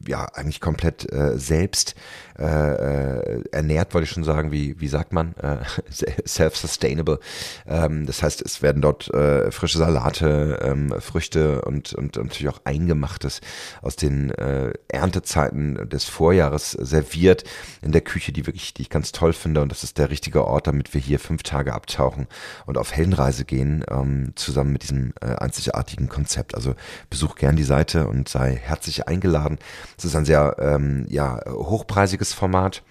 ja 0.09 0.25
eigentlich 0.35 0.61
komplett 0.61 1.11
äh, 1.13 1.39
selbst 1.39 1.95
äh, 2.39 2.45
äh, 2.45 3.45
ernährt, 3.53 3.93
wollte 3.93 4.05
ich 4.05 4.11
schon 4.11 4.25
sagen, 4.25 4.53
wie, 4.53 4.81
wie 4.81 4.89
sagt 4.89 5.02
man, 5.11 5.35
äh, 5.37 5.59
self-sustainable. 6.27 7.19
Ähm, 7.67 8.07
das 8.07 8.23
heißt, 8.23 8.43
es 8.43 8.63
werden 8.63 8.83
dort 8.83 9.13
äh, 9.13 9.51
frische 9.51 9.79
Salate, 9.79 10.61
ähm, 10.63 10.95
Früchte 11.01 11.63
und, 11.63 11.93
und, 11.95 12.17
und 12.17 12.27
natürlich 12.27 12.55
auch 12.55 12.61
Eingemachtes 12.65 13.41
aus 13.81 13.97
den 13.97 14.31
äh, 14.31 14.73
Erntezeiten 14.89 15.89
des 15.89 16.05
Vorjahres 16.05 16.73
serviert 16.73 17.45
in 17.81 17.93
der 17.93 18.03
Küche, 18.03 18.33
die 18.33 18.47
wirklich, 18.47 18.75
die 18.75 18.83
ich 18.83 18.91
ganz 18.91 19.13
toll 19.13 19.33
finde. 19.33 19.63
Und 19.63 19.71
das 19.73 19.83
ist 19.83 19.99
der 19.99 20.11
richtige 20.11 20.45
Ort, 20.45 20.67
damit 20.67 20.95
wir 20.95 21.01
hier 21.01 21.19
fünf 21.19 21.43
Tage 21.43 21.73
abtauchen 21.73 22.29
und 22.67 22.79
auf 22.79 22.93
Heldenreise 22.93 23.45
gehen, 23.45 23.85
ähm, 23.91 24.33
zusammen 24.37 24.73
mit 24.73 24.83
diesem 24.83 25.13
äh, 25.21 25.35
einzigartigen 25.37 26.09
Konzept. 26.09 26.55
Also 26.55 26.75
besuch 27.11 27.37
gern 27.37 27.57
die 27.57 27.65
Seite 27.65 28.07
und 28.07 28.29
sei 28.29 28.61
herzlich 28.63 29.09
eingeladen. 29.09 29.59
Es 29.97 30.05
ist 30.05 30.17
ein 30.17 30.25
sehr 30.25 30.57
ähm, 30.59 31.07
ja, 31.09 31.41
hochpreisiges 31.47 32.33
Format 32.33 32.83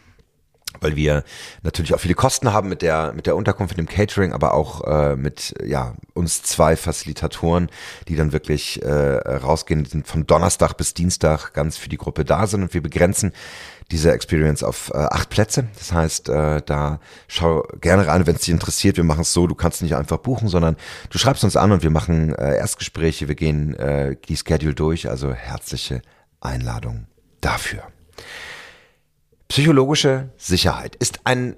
weil 0.79 0.95
wir 0.95 1.23
natürlich 1.63 1.93
auch 1.93 1.99
viele 1.99 2.13
Kosten 2.13 2.53
haben 2.53 2.69
mit 2.69 2.81
der 2.81 3.13
mit 3.13 3.27
der 3.27 3.35
Unterkunft, 3.35 3.77
mit 3.77 3.87
dem 3.87 3.93
Catering, 3.93 4.33
aber 4.33 4.53
auch 4.53 4.83
äh, 4.87 5.15
mit 5.15 5.53
ja 5.65 5.95
uns 6.13 6.43
zwei 6.43 6.75
Facilitatoren, 6.75 7.69
die 8.07 8.15
dann 8.15 8.31
wirklich 8.31 8.81
äh, 8.81 8.89
rausgehen, 8.89 9.85
sind 9.85 10.07
von 10.07 10.25
Donnerstag 10.25 10.77
bis 10.77 10.93
Dienstag 10.93 11.53
ganz 11.53 11.77
für 11.77 11.89
die 11.89 11.97
Gruppe 11.97 12.25
da 12.25 12.47
sind 12.47 12.63
und 12.63 12.73
wir 12.73 12.81
begrenzen 12.81 13.33
diese 13.91 14.11
Experience 14.11 14.63
auf 14.63 14.91
äh, 14.93 14.97
acht 14.97 15.29
Plätze. 15.29 15.67
Das 15.77 15.91
heißt, 15.91 16.29
äh, 16.29 16.61
da 16.65 16.99
schau 17.27 17.67
gerne 17.81 18.07
rein, 18.07 18.25
wenn 18.25 18.35
es 18.35 18.41
dich 18.41 18.49
interessiert. 18.49 18.97
Wir 18.97 19.03
machen 19.03 19.21
es 19.21 19.33
so, 19.33 19.47
du 19.47 19.55
kannst 19.55 19.81
nicht 19.81 19.95
einfach 19.95 20.17
buchen, 20.17 20.47
sondern 20.47 20.77
du 21.09 21.17
schreibst 21.17 21.43
uns 21.43 21.57
an 21.57 21.71
und 21.71 21.83
wir 21.83 21.89
machen 21.89 22.33
äh, 22.35 22.55
Erstgespräche, 22.55 23.27
wir 23.27 23.35
gehen 23.35 23.75
äh, 23.75 24.15
die 24.27 24.37
Schedule 24.37 24.73
durch. 24.73 25.09
Also 25.09 25.33
herzliche 25.33 26.01
Einladung 26.39 27.07
dafür. 27.41 27.83
Psychologische 29.51 30.29
Sicherheit 30.37 30.95
ist 30.95 31.19
ein 31.25 31.57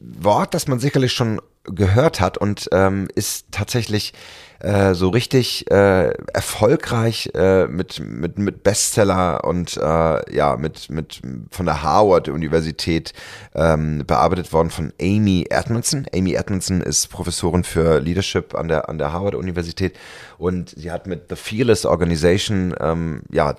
Wort, 0.00 0.54
das 0.54 0.66
man 0.66 0.78
sicherlich 0.78 1.12
schon 1.12 1.42
gehört 1.64 2.22
hat 2.22 2.38
und 2.38 2.70
ähm, 2.72 3.06
ist 3.14 3.48
tatsächlich 3.50 4.14
äh, 4.60 4.94
so 4.94 5.10
richtig 5.10 5.70
äh, 5.70 6.08
erfolgreich 6.32 7.28
äh, 7.34 7.66
mit, 7.66 8.00
mit, 8.00 8.38
mit 8.38 8.62
Bestseller 8.62 9.44
und 9.44 9.76
äh, 9.76 10.34
ja, 10.34 10.56
mit, 10.56 10.88
mit 10.88 11.20
von 11.50 11.66
der 11.66 11.82
Harvard-Universität 11.82 13.12
ähm, 13.54 14.04
bearbeitet 14.06 14.50
worden 14.54 14.70
von 14.70 14.94
Amy 14.98 15.44
Edmondson. 15.50 16.06
Amy 16.14 16.32
Edmondson 16.32 16.80
ist 16.80 17.08
Professorin 17.08 17.62
für 17.62 18.00
Leadership 18.00 18.54
an 18.54 18.68
der, 18.68 18.88
an 18.88 18.96
der 18.96 19.12
Harvard-Universität 19.12 19.98
und 20.38 20.70
sie 20.70 20.90
hat 20.90 21.06
mit 21.06 21.28
The 21.28 21.36
Fearless 21.36 21.84
Organization 21.84 22.74
ähm, 22.80 23.20
ja 23.30 23.54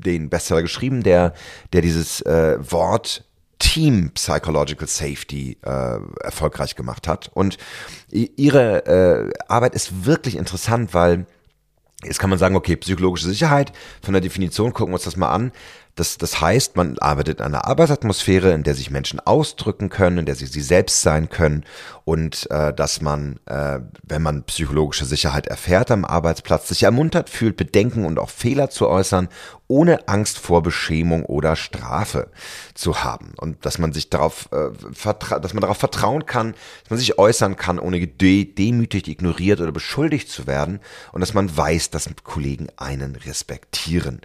den 0.00 0.30
Bestseller 0.30 0.62
geschrieben, 0.62 1.02
der, 1.02 1.34
der 1.72 1.82
dieses 1.82 2.20
äh, 2.22 2.58
Wort 2.60 3.24
Team 3.58 4.10
Psychological 4.14 4.88
Safety 4.88 5.58
äh, 5.62 5.98
erfolgreich 6.22 6.74
gemacht 6.74 7.06
hat. 7.06 7.30
Und 7.34 7.58
ihre 8.10 8.86
äh, 8.86 9.32
Arbeit 9.48 9.74
ist 9.74 10.06
wirklich 10.06 10.36
interessant, 10.36 10.94
weil 10.94 11.26
jetzt 12.02 12.18
kann 12.18 12.30
man 12.30 12.38
sagen, 12.38 12.56
okay, 12.56 12.76
psychologische 12.76 13.28
Sicherheit, 13.28 13.72
von 14.02 14.12
der 14.12 14.22
Definition 14.22 14.72
gucken 14.72 14.92
wir 14.92 14.96
uns 14.96 15.04
das 15.04 15.16
mal 15.16 15.30
an. 15.30 15.52
Das, 16.00 16.16
das 16.16 16.40
heißt, 16.40 16.76
man 16.76 16.96
arbeitet 16.98 17.40
in 17.40 17.44
einer 17.44 17.66
Arbeitsatmosphäre, 17.66 18.52
in 18.52 18.62
der 18.62 18.74
sich 18.74 18.90
Menschen 18.90 19.20
ausdrücken 19.20 19.90
können, 19.90 20.16
in 20.16 20.24
der 20.24 20.34
sie 20.34 20.46
sie 20.46 20.62
selbst 20.62 21.02
sein 21.02 21.28
können 21.28 21.66
und 22.06 22.50
äh, 22.50 22.72
dass 22.72 23.02
man, 23.02 23.38
äh, 23.44 23.80
wenn 24.02 24.22
man 24.22 24.44
psychologische 24.44 25.04
Sicherheit 25.04 25.46
erfährt 25.46 25.90
am 25.90 26.06
Arbeitsplatz, 26.06 26.68
sich 26.68 26.84
ermuntert 26.84 27.28
fühlt, 27.28 27.58
Bedenken 27.58 28.06
und 28.06 28.18
auch 28.18 28.30
Fehler 28.30 28.70
zu 28.70 28.88
äußern, 28.88 29.28
ohne 29.68 30.08
Angst 30.08 30.38
vor 30.38 30.62
Beschämung 30.62 31.26
oder 31.26 31.54
Strafe 31.54 32.30
zu 32.74 33.04
haben 33.04 33.34
und 33.36 33.66
dass 33.66 33.78
man 33.78 33.92
sich 33.92 34.08
darauf, 34.08 34.48
äh, 34.52 34.70
dass 35.40 35.52
man 35.52 35.60
darauf 35.60 35.76
vertrauen 35.76 36.24
kann, 36.24 36.54
dass 36.82 36.90
man 36.90 36.98
sich 36.98 37.18
äußern 37.18 37.56
kann, 37.56 37.78
ohne 37.78 38.00
demütigt, 38.06 39.06
ignoriert 39.06 39.60
oder 39.60 39.70
beschuldigt 39.70 40.30
zu 40.30 40.46
werden 40.46 40.80
und 41.12 41.20
dass 41.20 41.34
man 41.34 41.54
weiß, 41.54 41.90
dass 41.90 42.08
Kollegen 42.24 42.68
einen 42.78 43.16
respektieren. 43.16 44.22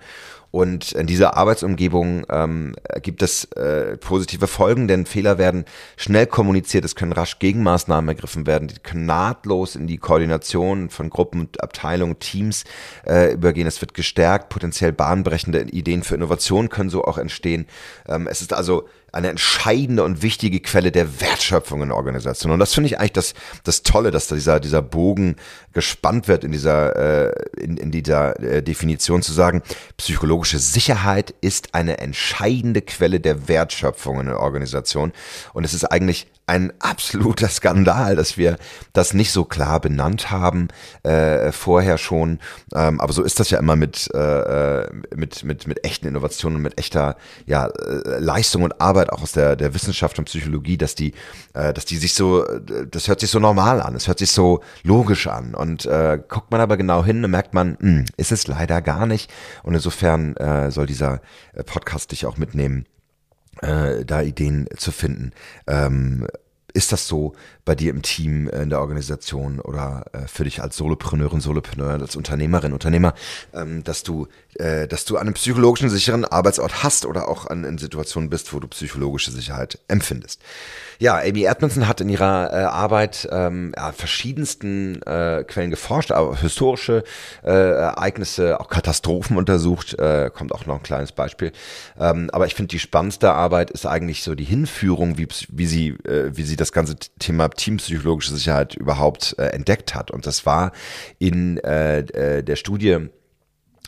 Und 0.55 0.93
in 0.93 1.05
dieser 1.05 1.35
Arbeitsumgebung 1.35 2.25
ähm, 2.29 2.75
gibt 3.01 3.21
es 3.21 3.43
äh, 3.57 3.97
positive 3.97 4.47
Folgen, 4.47 4.87
denn 4.87 5.05
Fehler 5.05 5.37
werden 5.37 5.65
schnell 5.97 6.27
kommuniziert, 6.27 6.85
es 6.85 6.95
können 6.95 7.11
rasch 7.11 7.39
Gegenmaßnahmen 7.39 8.07
ergriffen 8.07 8.47
werden, 8.47 8.69
die 8.69 8.79
können 8.79 9.05
nahtlos 9.05 9.75
in 9.75 9.85
die 9.85 9.97
Koordination 9.97 10.89
von 10.89 11.09
Gruppen, 11.09 11.49
Abteilungen, 11.59 12.19
Teams 12.19 12.63
äh, 13.05 13.33
übergehen. 13.33 13.67
Es 13.67 13.81
wird 13.81 13.93
gestärkt, 13.93 14.47
potenziell 14.47 14.93
bahnbrechende 14.93 15.63
Ideen 15.63 16.03
für 16.03 16.15
Innovation 16.15 16.69
können 16.69 16.89
so 16.89 17.03
auch 17.03 17.17
entstehen. 17.17 17.67
Ähm, 18.07 18.25
es 18.25 18.39
ist 18.39 18.53
also 18.53 18.87
eine 19.15 19.29
entscheidende 19.29 20.03
und 20.03 20.21
wichtige 20.21 20.59
Quelle 20.59 20.91
der 20.91 21.21
Wertschöpfung 21.21 21.81
in 21.81 21.91
Organisationen. 21.91 22.53
Und 22.53 22.59
das 22.59 22.73
finde 22.73 22.87
ich 22.87 22.99
eigentlich 22.99 23.13
das, 23.13 23.33
das 23.63 23.83
Tolle, 23.83 24.11
dass 24.11 24.27
da 24.27 24.35
dieser, 24.35 24.59
dieser 24.59 24.81
Bogen 24.81 25.37
gespannt 25.71 26.27
wird 26.27 26.43
in 26.43 26.51
dieser, 26.51 26.95
äh, 27.29 27.45
in, 27.57 27.77
in 27.77 27.91
dieser 27.91 28.39
äh, 28.41 28.61
Definition 28.61 29.21
zu 29.21 29.31
sagen, 29.31 29.63
psychologische 29.97 30.59
Sicherheit 30.59 31.33
ist 31.39 31.73
eine 31.73 31.99
entscheidende 31.99 32.81
Quelle 32.81 33.21
der 33.21 33.47
Wertschöpfung 33.47 34.19
in 34.19 34.25
der 34.27 34.39
Organisation. 34.39 35.13
Und 35.53 35.63
es 35.63 35.73
ist 35.73 35.85
eigentlich 35.85 36.27
ein 36.47 36.73
absoluter 36.79 37.49
Skandal, 37.49 38.15
dass 38.15 38.37
wir 38.37 38.57
das 38.93 39.13
nicht 39.13 39.31
so 39.31 39.45
klar 39.45 39.79
benannt 39.79 40.29
haben 40.31 40.67
äh, 41.03 41.51
vorher 41.51 41.97
schon. 41.97 42.39
Ähm, 42.73 43.01
aber 43.01 43.13
so 43.13 43.23
ist 43.23 43.39
das 43.39 43.49
ja 43.49 43.59
immer 43.59 43.75
mit, 43.75 44.09
äh, 44.13 44.17
äh 44.83 44.89
mit, 45.15 45.43
mit, 45.43 45.67
mit 45.67 45.83
echten 45.83 46.07
Innovationen 46.07 46.57
und 46.57 46.63
mit 46.63 46.77
echter 46.77 47.17
ja, 47.45 47.67
äh, 47.67 48.19
Leistung 48.19 48.63
und 48.63 48.79
Arbeit 48.79 49.11
auch 49.11 49.23
aus 49.23 49.31
der, 49.31 49.55
der 49.55 49.73
Wissenschaft 49.73 50.19
und 50.19 50.25
Psychologie, 50.25 50.77
dass 50.77 50.93
die, 50.95 51.13
äh, 51.53 51.73
dass 51.73 51.85
die 51.85 51.97
sich 51.97 52.13
so, 52.13 52.43
das 52.43 53.07
hört 53.07 53.19
sich 53.19 53.31
so 53.31 53.39
normal 53.39 53.81
an, 53.81 53.95
es 53.95 54.07
hört 54.07 54.19
sich 54.19 54.31
so 54.31 54.61
logisch 54.83 55.27
an. 55.27 55.55
Und 55.55 55.85
äh, 55.85 56.19
guckt 56.27 56.51
man 56.51 56.61
aber 56.61 56.77
genau 56.77 57.03
hin, 57.03 57.21
dann 57.21 57.31
merkt 57.31 57.53
man, 57.53 57.77
mh, 57.79 57.79
hm, 57.79 58.05
ist 58.17 58.31
es 58.31 58.47
leider 58.47 58.81
gar 58.81 59.05
nicht. 59.05 59.31
Und 59.63 59.73
insofern 59.73 60.35
äh, 60.37 60.69
soll 60.69 60.85
dieser 60.85 61.21
äh, 61.53 61.63
Podcast 61.63 62.11
dich 62.11 62.25
auch 62.25 62.37
mitnehmen 62.37 62.85
äh, 63.61 64.05
da 64.05 64.21
Ideen 64.21 64.67
zu 64.77 64.91
finden. 64.91 65.31
Ähm, 65.67 66.27
ist 66.75 66.91
das 66.91 67.07
so 67.07 67.33
bei 67.63 67.73
dir 67.73 67.89
im 67.89 68.03
Team, 68.03 68.47
äh, 68.49 68.61
in 68.61 68.69
der 68.69 68.79
Organisation 68.79 69.59
oder 69.59 70.05
äh, 70.13 70.27
für 70.27 70.43
dich 70.43 70.61
als 70.61 70.77
Solopreneurin, 70.77 71.41
Solopreneur, 71.41 71.99
als 71.99 72.15
Unternehmerin, 72.15 72.73
Unternehmer, 72.73 73.15
ähm, 73.53 73.83
dass 73.83 74.03
du, 74.03 74.27
äh, 74.55 74.87
dass 74.87 75.05
du 75.05 75.17
einen 75.17 75.33
psychologischen 75.33 75.89
sicheren 75.89 76.25
Arbeitsort 76.25 76.83
hast 76.83 77.05
oder 77.05 77.27
auch 77.27 77.47
an, 77.47 77.63
in 77.63 77.77
Situationen 77.77 78.29
bist, 78.29 78.53
wo 78.53 78.59
du 78.59 78.67
psychologische 78.67 79.31
Sicherheit 79.31 79.79
empfindest? 79.87 80.41
Ja, 80.99 81.17
Amy 81.17 81.43
Edmondson 81.43 81.89
hat 81.89 81.99
in 81.99 82.07
ihrer 82.07 82.71
Arbeit 82.71 83.27
ähm, 83.29 83.73
verschiedensten 83.97 85.01
äh, 85.01 85.43
Quellen 85.45 85.69
geforscht, 85.69 86.11
aber 86.11 86.37
historische 86.37 87.03
äh, 87.43 87.49
Ereignisse, 87.51 88.61
auch 88.61 88.69
Katastrophen 88.69 89.35
untersucht, 89.35 89.99
äh, 89.99 90.31
kommt 90.33 90.53
auch 90.53 90.65
noch 90.65 90.75
ein 90.75 90.83
kleines 90.83 91.11
Beispiel. 91.11 91.51
Ähm, 91.99 92.29
aber 92.31 92.45
ich 92.45 92.55
finde, 92.55 92.69
die 92.69 92.79
spannendste 92.79 93.33
Arbeit 93.33 93.71
ist 93.71 93.85
eigentlich 93.85 94.23
so 94.23 94.35
die 94.35 94.45
Hinführung, 94.45 95.17
wie, 95.17 95.27
wie, 95.49 95.67
sie, 95.67 95.97
wie 96.05 96.43
sie 96.43 96.55
das 96.55 96.64
ganze 96.71 96.95
Thema 97.19 97.49
teampsychologische 97.49 98.33
Sicherheit 98.33 98.75
überhaupt 98.75 99.35
äh, 99.37 99.47
entdeckt 99.47 99.95
hat. 99.95 100.11
Und 100.11 100.25
das 100.25 100.45
war 100.45 100.71
in 101.19 101.57
äh, 101.57 101.99
äh 101.99 102.43
der 102.43 102.55
Studie 102.55 103.09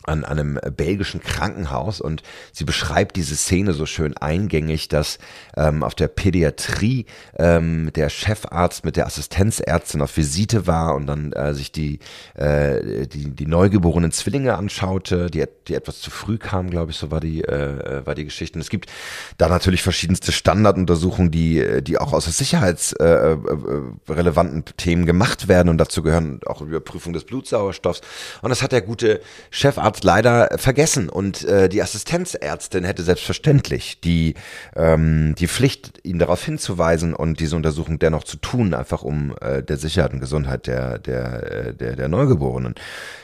an 0.08 0.24
einem 0.24 0.60
belgischen 0.76 1.22
Krankenhaus 1.22 2.02
und 2.02 2.24
sie 2.54 2.64
beschreibt 2.64 3.18
diese 3.18 3.36
Szene 3.36 3.74
so 3.74 3.86
schön 3.86 4.16
eingängig, 4.18 4.88
dass 4.88 5.20
ähm, 5.56 5.84
auf 5.84 5.94
der 5.96 6.08
Pädiatrie 6.08 7.06
ähm, 7.38 7.92
der 7.94 8.10
Chefarzt 8.10 8.86
mit 8.86 8.96
der 8.96 9.06
Assistenzärztin 9.06 10.02
auf 10.02 10.16
Visite 10.16 10.66
war 10.66 10.96
und 10.96 11.08
dann 11.08 11.34
äh, 11.34 11.54
sich 11.54 11.74
die, 11.74 12.00
äh, 12.36 13.06
die, 13.08 13.32
die 13.32 13.46
neugeborenen 13.46 14.14
Zwillinge 14.14 14.56
anschaute, 14.56 15.30
die, 15.30 15.44
die 15.68 15.76
etwas 15.76 16.00
zu 16.00 16.10
früh 16.10 16.38
kamen, 16.38 16.70
glaube 16.70 16.92
ich, 16.92 16.98
so 16.98 17.12
war 17.12 17.20
die, 17.20 17.44
äh, 17.44 18.06
war 18.06 18.16
die 18.16 18.24
Geschichte. 18.26 18.58
Und 18.58 18.62
es 18.62 18.70
gibt 18.70 18.90
da 19.38 19.50
natürlich 19.50 19.84
verschiedenste 19.84 20.32
Standarduntersuchungen, 20.32 21.32
die, 21.32 21.82
die 21.82 21.98
auch 21.98 22.14
aus 22.14 22.24
sicherheitsrelevanten 22.26 24.62
äh, 24.62 24.74
Themen 24.78 25.06
gemacht 25.06 25.50
werden 25.50 25.68
und 25.70 25.78
dazu 25.78 26.02
gehören 26.02 26.40
auch 26.46 26.62
Überprüfung 26.62 27.12
des 27.14 27.26
Blutsauerstoffs. 27.26 28.00
Und 28.42 28.52
das 28.52 28.62
hat 28.62 28.72
der 28.72 28.82
gute 28.82 29.20
Chefarzt 29.52 29.97
Chefarzt 29.98 30.04
leider 30.04 30.58
vergessen 30.58 31.10
und 31.10 31.44
äh, 31.46 31.70
die 31.70 31.82
Assistenzärztin 31.82 32.84
hätte 32.84 33.04
selbstverständlich 33.04 34.00
die, 34.02 34.36
ähm, 34.76 35.36
die 35.36 35.48
Pflicht, 35.48 36.00
ihn 36.04 36.20
darauf 36.20 36.44
hinzuweisen 36.44 37.14
und 37.14 37.40
diese 37.40 37.56
Untersuchung 37.56 38.00
dennoch 38.00 38.24
zu 38.24 38.38
tun, 38.38 38.74
einfach 38.74 39.04
um 39.04 39.36
äh, 39.42 39.64
der 39.64 39.78
Sicherheit 39.78 40.14
und 40.14 40.20
Gesundheit 40.20 40.68
der, 40.68 41.00
der, 41.00 41.52
äh, 41.52 41.74
der, 41.74 41.96
der 41.96 42.08
Neugeborenen. 42.08 42.76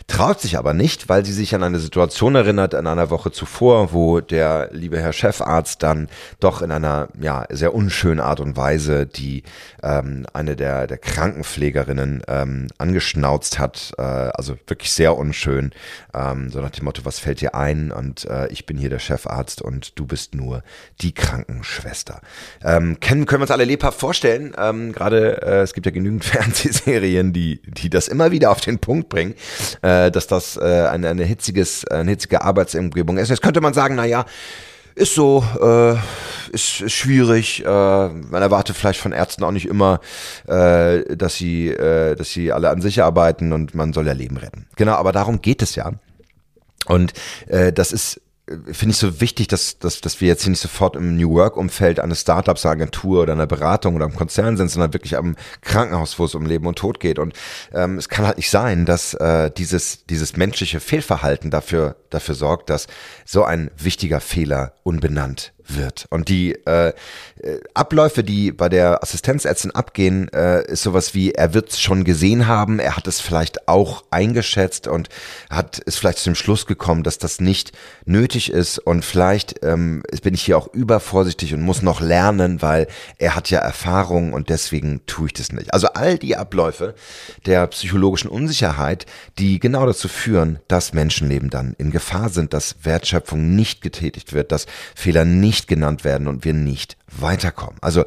Traut 0.08 0.42
sich 0.42 0.58
aber 0.58 0.74
nicht, 0.74 1.08
weil 1.08 1.26
sie 1.26 1.32
sich 1.32 1.56
an 1.56 1.64
eine 1.64 1.80
Situation 1.80 2.36
erinnert, 2.36 2.74
in 2.74 2.88
einer 2.88 3.10
Woche 3.10 3.32
zuvor, 3.32 3.94
wo 3.94 4.20
der 4.20 4.70
liebe 4.74 5.00
Herr 5.00 5.14
Chefarzt 5.14 5.82
dann 5.82 6.10
doch 6.40 6.62
in 6.62 6.72
einer 6.72 7.08
ja, 7.20 7.46
sehr 7.50 7.74
unschönen 7.74 8.20
Art 8.20 8.42
und 8.42 8.58
Weise 8.58 9.06
die 9.06 9.44
ähm, 9.82 10.26
eine 10.34 10.56
der, 10.58 10.88
der 10.88 10.98
Krankenpflegerinnen 10.98 12.24
ähm, 12.28 12.68
angeschnauzt 12.78 13.60
hat. 13.60 13.94
Äh, 13.98 14.02
also 14.02 14.58
wirklich 14.68 14.92
sehr 14.92 15.18
unschön. 15.18 15.72
Ähm, 16.14 16.50
so 16.50 16.60
nach 16.60 16.72
dem 16.72 16.84
Motto, 16.84 17.06
was 17.06 17.20
fällt 17.20 17.40
dir 17.40 17.56
ein? 17.56 17.92
Und 17.92 18.26
äh, 18.26 18.48
ich 18.48 18.66
bin 18.66 18.78
hier 18.78 18.90
der 18.90 19.00
Chefarzt 19.00 19.62
und 19.62 19.98
du 19.98 20.06
bist 20.06 20.36
nur 20.36 20.64
die 21.02 21.14
Krankenschwester. 21.14 22.20
Ähm, 22.62 23.00
können, 23.00 23.26
können 23.26 23.40
wir 23.40 23.44
uns 23.44 23.52
alle 23.52 23.66
lebhaft 23.66 24.00
vorstellen. 24.00 24.54
Ähm, 24.58 24.92
Gerade 24.92 25.42
äh, 25.42 25.62
es 25.62 25.74
gibt 25.74 25.86
ja 25.86 25.92
genügend 25.92 26.26
Fernsehserien, 26.26 27.32
die, 27.32 27.62
die 27.64 27.90
das 27.90 28.10
immer 28.10 28.32
wieder 28.32 28.52
auf 28.52 28.60
den 28.60 28.80
Punkt 28.80 29.08
bringen. 29.08 29.36
Äh, 29.82 29.93
äh, 29.94 30.12
dass 30.12 30.28
das 30.28 30.58
äh, 30.58 30.88
eine, 30.92 31.10
eine, 31.10 31.24
hitziges, 31.24 31.86
eine 31.88 32.12
hitzige 32.12 32.42
Arbeitsumgebung 32.42 33.18
ist. 33.18 33.30
Jetzt 33.30 33.42
könnte 33.42 33.62
man 33.62 33.74
sagen, 33.74 33.96
naja, 33.96 34.26
ist 34.96 35.16
so, 35.16 35.44
äh, 35.62 35.94
ist, 36.54 36.82
ist 36.82 36.94
schwierig. 36.94 37.66
Äh, 37.66 37.68
man 37.68 38.42
erwartet 38.42 38.76
vielleicht 38.76 39.00
von 39.00 39.12
Ärzten 39.12 39.44
auch 39.44 39.52
nicht 39.52 39.68
immer, 39.68 40.00
äh, 40.48 41.16
dass 41.16 41.36
sie, 41.36 41.70
äh, 41.70 42.16
dass 42.16 42.30
sie 42.30 42.52
alle 42.52 42.70
an 42.70 42.82
sich 42.82 43.02
arbeiten 43.02 43.54
und 43.54 43.74
man 43.74 43.94
soll 43.94 44.08
ja 44.08 44.14
Leben 44.14 44.38
retten. 44.38 44.68
Genau, 44.76 44.94
aber 44.94 45.12
darum 45.12 45.42
geht 45.42 45.62
es 45.62 45.76
ja. 45.76 45.92
Und 46.86 47.14
äh, 47.48 47.72
das 47.72 47.92
ist 47.92 48.22
finde 48.46 48.92
ich 48.92 48.98
so 48.98 49.22
wichtig, 49.22 49.48
dass, 49.48 49.80
dass, 49.80 50.02
dass 50.02 50.20
wir 50.20 50.28
jetzt 50.28 50.44
hier 50.44 50.50
nicht 50.50 50.60
sofort 50.60 50.98
im 50.98 51.16
New 51.16 51.32
Work-Umfeld 51.34 52.00
eines 52.00 52.22
Startups, 52.22 52.66
einer 52.66 52.74
Agentur 52.74 53.22
oder 53.22 53.34
einer 53.34 53.48
Beratung 53.48 53.96
oder 53.96 54.06
einem 54.06 54.16
Konzern 54.16 54.58
sind, 54.58 54.70
sondern 54.70 54.94
wirklich 54.94 55.16
am 55.16 55.38
Krankenhaus, 55.62 56.20
wo 56.20 56.26
es 56.26 56.36
um 56.36 56.46
Leben 56.46 56.68
und 56.68 56.78
Tod 56.78 57.00
geht. 57.00 57.20
Und 57.20 57.34
ähm, 57.74 57.98
es 57.98 58.10
kann 58.10 58.26
halt 58.26 58.38
nicht 58.38 58.50
sein, 58.50 58.86
dass 58.86 59.14
äh, 59.14 59.50
dieses, 59.50 60.06
dieses 60.06 60.36
menschliche 60.36 60.82
Fehlverhalten 60.82 61.52
dafür, 61.52 61.96
dafür 62.10 62.36
sorgt, 62.36 62.70
dass 62.70 62.88
so 63.26 63.46
ein 63.46 63.72
wichtiger 63.78 64.20
Fehler 64.20 64.74
unbenannt 64.84 65.53
wird. 65.68 66.06
Und 66.10 66.30
die 66.30 66.54
äh, 66.66 66.90
äh, 66.90 66.94
Abläufe, 67.74 68.24
die 68.24 68.52
bei 68.52 68.70
der 68.70 69.04
Assistenzärztin 69.04 69.72
abgehen, 69.72 70.32
äh, 70.34 70.66
ist 70.66 70.84
sowas 70.84 71.14
wie, 71.14 71.32
er 71.32 71.54
wird 71.54 71.70
es 71.70 71.82
schon 71.82 72.04
gesehen 72.04 72.48
haben, 72.48 72.80
er 72.80 72.96
hat 72.96 73.08
es 73.08 73.20
vielleicht 73.22 73.68
auch 73.68 74.04
eingeschätzt 74.12 74.88
und 74.88 75.10
hat 75.50 75.80
ist 75.80 75.98
vielleicht 75.98 76.20
zu 76.20 76.30
dem 76.30 76.36
Schluss 76.36 76.66
gekommen, 76.66 77.04
dass 77.04 77.18
das 77.18 77.40
nicht 77.40 77.72
nötig 78.06 78.52
ist 78.52 78.80
und 78.80 79.04
vielleicht 79.06 79.64
ähm, 79.64 80.04
bin 80.22 80.34
ich 80.34 80.44
hier 80.44 80.58
auch 80.58 80.74
übervorsichtig 80.74 81.54
und 81.54 81.62
muss 81.62 81.82
noch 81.82 82.02
lernen, 82.02 82.62
weil 82.62 82.88
er 83.18 83.36
hat 83.36 83.50
ja 83.50 83.60
Erfahrung 83.60 84.34
und 84.34 84.50
deswegen 84.50 85.06
tue 85.06 85.28
ich 85.28 85.34
das 85.34 85.52
nicht. 85.52 85.74
Also 85.74 85.88
all 85.88 86.18
die 86.18 86.36
Abläufe 86.36 86.96
der 87.46 87.68
psychologischen 87.68 88.30
Unsicherheit, 88.30 89.06
die 89.38 89.60
genau 89.60 89.86
dazu 89.86 90.08
führen, 90.08 90.60
dass 90.68 90.94
Menschenleben 90.94 91.50
dann 91.50 91.76
in 91.78 91.92
Gefahr 91.92 92.30
sind, 92.30 92.54
dass 92.54 92.76
Wertschöpfung 92.84 93.56
nicht 93.56 93.82
getätigt 93.82 94.34
wird, 94.34 94.52
dass 94.52 94.66
Fehler 94.96 95.26
nicht 95.26 95.53
nicht 95.54 95.68
genannt 95.68 96.04
werden 96.04 96.28
und 96.28 96.46
wir 96.46 96.54
nicht 96.54 96.98
weiterkommen. 97.20 97.78
Also 97.82 98.06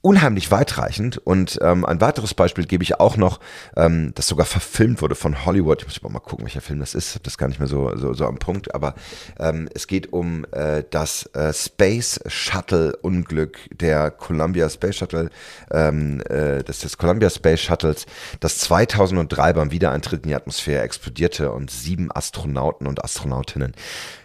unheimlich 0.00 0.50
weitreichend. 0.50 1.18
Und 1.18 1.58
ähm, 1.62 1.84
ein 1.84 2.00
weiteres 2.00 2.34
Beispiel 2.34 2.66
gebe 2.66 2.84
ich 2.84 3.00
auch 3.00 3.16
noch, 3.16 3.40
ähm, 3.76 4.12
das 4.14 4.28
sogar 4.28 4.46
verfilmt 4.46 5.02
wurde 5.02 5.14
von 5.14 5.44
Hollywood. 5.44 5.82
Ich 5.82 5.88
muss 5.88 5.98
aber 6.02 6.12
mal 6.12 6.20
gucken, 6.20 6.44
welcher 6.44 6.60
Film 6.60 6.80
das 6.80 6.94
ist. 6.94 7.26
Das 7.26 7.38
gar 7.38 7.48
nicht 7.48 7.58
mehr 7.58 7.68
so, 7.68 7.96
so, 7.96 8.14
so 8.14 8.26
am 8.26 8.38
Punkt. 8.38 8.74
Aber 8.74 8.94
ähm, 9.38 9.68
es 9.74 9.86
geht 9.86 10.12
um 10.12 10.46
äh, 10.52 10.84
das 10.90 11.26
äh, 11.34 11.52
Space 11.52 12.20
Shuttle 12.26 12.96
Unglück 12.96 13.58
der 13.72 14.10
Columbia 14.10 14.68
Space 14.70 14.96
Shuttle, 14.96 15.30
ähm, 15.72 16.20
äh, 16.28 16.62
des, 16.62 16.80
des 16.80 16.96
Columbia 16.96 17.30
Space 17.30 17.60
Shuttles, 17.60 18.06
das 18.40 18.58
2003 18.58 19.52
beim 19.52 19.70
Wiedereintritt 19.70 20.22
in 20.22 20.28
die 20.28 20.34
Atmosphäre 20.34 20.82
explodierte 20.82 21.50
und 21.52 21.70
sieben 21.70 22.10
Astronauten 22.12 22.86
und 22.86 23.02
Astronautinnen 23.02 23.74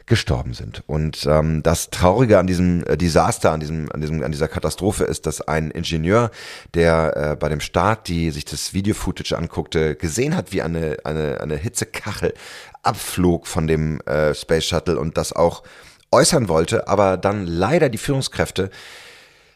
gestorben 0.05 0.53
sind. 0.53 0.83
Und 0.85 1.25
ähm, 1.29 1.63
das 1.63 1.89
Traurige 1.89 2.37
an 2.37 2.47
diesem 2.47 2.85
äh, 2.85 2.97
Desaster, 2.97 3.51
an 3.51 3.61
diesem, 3.61 3.89
an 3.91 4.01
diesem, 4.01 4.21
an 4.21 4.31
dieser 4.31 4.49
Katastrophe 4.49 5.05
ist, 5.05 5.25
dass 5.25 5.41
ein 5.41 5.62
Ingenieur, 5.71 6.31
der 6.73 7.31
äh, 7.31 7.35
bei 7.35 7.49
dem 7.49 7.59
Start, 7.59 8.07
die 8.07 8.31
sich 8.31 8.45
das 8.45 8.73
Video-Footage 8.73 9.37
anguckte, 9.37 9.95
gesehen 9.95 10.35
hat, 10.35 10.51
wie 10.51 10.61
eine 10.61 10.97
eine 11.03 11.41
eine 11.41 11.55
Hitzekachel 11.55 12.33
abflog 12.81 13.47
von 13.47 13.67
dem 13.67 14.01
äh, 14.01 14.33
Space 14.33 14.65
Shuttle 14.65 14.99
und 14.99 15.17
das 15.17 15.33
auch 15.33 15.63
äußern 16.11 16.47
wollte, 16.47 16.87
aber 16.87 17.17
dann 17.17 17.47
leider 17.47 17.89
die 17.89 17.97
Führungskräfte 17.97 18.69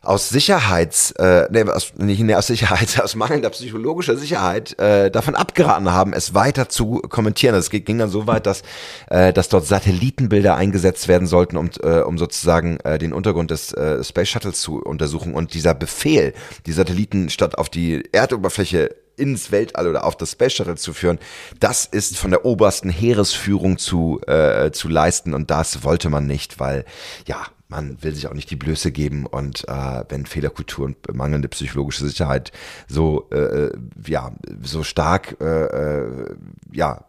aus 0.02 0.30
Sicherheits, 0.30 1.12
äh, 1.12 1.48
nee, 1.52 1.64
aus, 1.64 1.94
nicht 1.98 2.22
nee, 2.22 2.36
aus 2.36 2.48
Sicherheits, 2.48 3.00
aus 3.02 3.16
mangelnder 3.16 3.50
psychologischer 3.50 4.16
Sicherheit 4.16 4.78
äh, 4.80 5.12
davon 5.12 5.36
abgeraten 5.36 5.92
haben, 5.92 6.14
es 6.14 6.34
weiter 6.34 6.70
zu 6.70 7.02
kommentieren. 7.02 7.56
Es 7.56 7.70
ging 7.70 7.98
dann 7.98 8.10
so 8.10 8.28
weit, 8.28 8.46
dass, 8.46 8.64
äh, 9.10 9.34
dass 9.34 9.50
dort 9.50 9.66
Satellitenbilder 9.66 10.56
eingesetzt 10.56 11.08
werden 11.08 11.28
sollten, 11.28 11.58
um, 11.58 11.70
äh, 11.82 12.00
um 12.00 12.18
sozusagen 12.18 12.80
äh, 12.82 12.98
den 12.98 13.14
Untergrund 13.14 13.52
des 13.52 13.74
äh, 13.74 14.04
Space 14.04 14.30
Shuttles 14.30 14.62
zu 14.62 14.82
untersuchen. 14.82 15.34
Und 15.34 15.54
dieser 15.54 15.74
Befehl, 15.74 16.34
die 16.66 16.72
Satelliten 16.72 17.30
statt 17.30 17.58
auf 17.58 17.70
die 17.70 18.04
Erdoberfläche 18.12 18.96
ins 19.18 19.52
Weltall 19.52 19.88
oder 19.88 20.06
auf 20.06 20.16
das 20.16 20.34
Space 20.34 20.54
Shuttle 20.54 20.76
zu 20.76 20.94
führen, 20.94 21.20
das 21.60 21.86
ist 21.86 22.18
von 22.18 22.32
der 22.32 22.46
obersten 22.46 22.90
Heeresführung 22.90 23.78
zu, 23.78 24.22
äh, 24.28 24.72
zu 24.72 24.88
leisten 24.88 25.34
und 25.34 25.50
das 25.50 25.84
wollte 25.84 26.10
man 26.10 26.28
nicht, 26.28 26.60
weil 26.60 26.86
ja, 27.26 27.48
man 27.70 28.02
will 28.02 28.14
sich 28.14 28.28
auch 28.28 28.34
nicht 28.34 28.50
die 28.50 28.56
Blöße 28.56 28.92
geben 28.92 29.26
und 29.26 29.68
äh, 29.68 30.04
wenn 30.10 30.26
Fehlerkultur 30.26 30.86
und 30.86 31.14
mangelnde 31.14 31.50
psychologische 31.50 32.08
Sicherheit 32.08 32.52
so 32.88 33.30
äh, 33.32 33.38
äh, 33.38 33.72
ja 34.06 34.32
so 34.62 34.84
stark 34.84 35.38
äh, 35.42 35.66
äh, 35.66 36.36
ja 36.72 37.06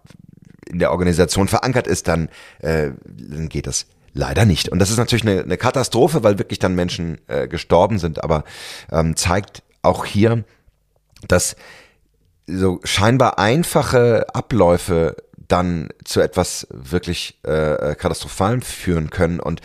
in 0.69 0.79
der 0.79 0.93
Organisation 0.93 1.49
verankert 1.49 1.87
ist, 1.87 2.09
dann, 2.09 2.29
äh, 2.61 2.91
dann 3.07 3.49
geht 3.49 3.67
das 3.67 3.87
leider 4.13 4.45
nicht. 4.45 4.69
Und 4.69 4.79
das 4.81 4.91
ist 4.91 4.99
natürlich 4.99 5.27
eine, 5.27 5.43
eine 5.43 5.57
Katastrophe, 5.57 6.23
weil 6.23 6.39
wirklich 6.39 6.59
dann 6.59 6.75
Menschen 6.75 7.19
äh, 7.27 7.49
gestorben 7.49 7.99
sind, 7.99 8.23
aber 8.23 8.45
ähm, 8.91 9.17
zeigt 9.17 9.63
auch 9.83 10.05
hier, 10.05 10.45
dass 11.27 11.57
so 12.47 12.81
scheinbar 12.85 13.39
einfache 13.39 14.27
Abläufe 14.35 15.17
dann 15.37 15.89
zu 16.05 16.21
etwas 16.21 16.67
wirklich 16.71 17.41
äh, 17.43 17.95
Katastrophalem 17.95 18.63
führen 18.63 19.11
können. 19.11 19.41
Und 19.41 19.61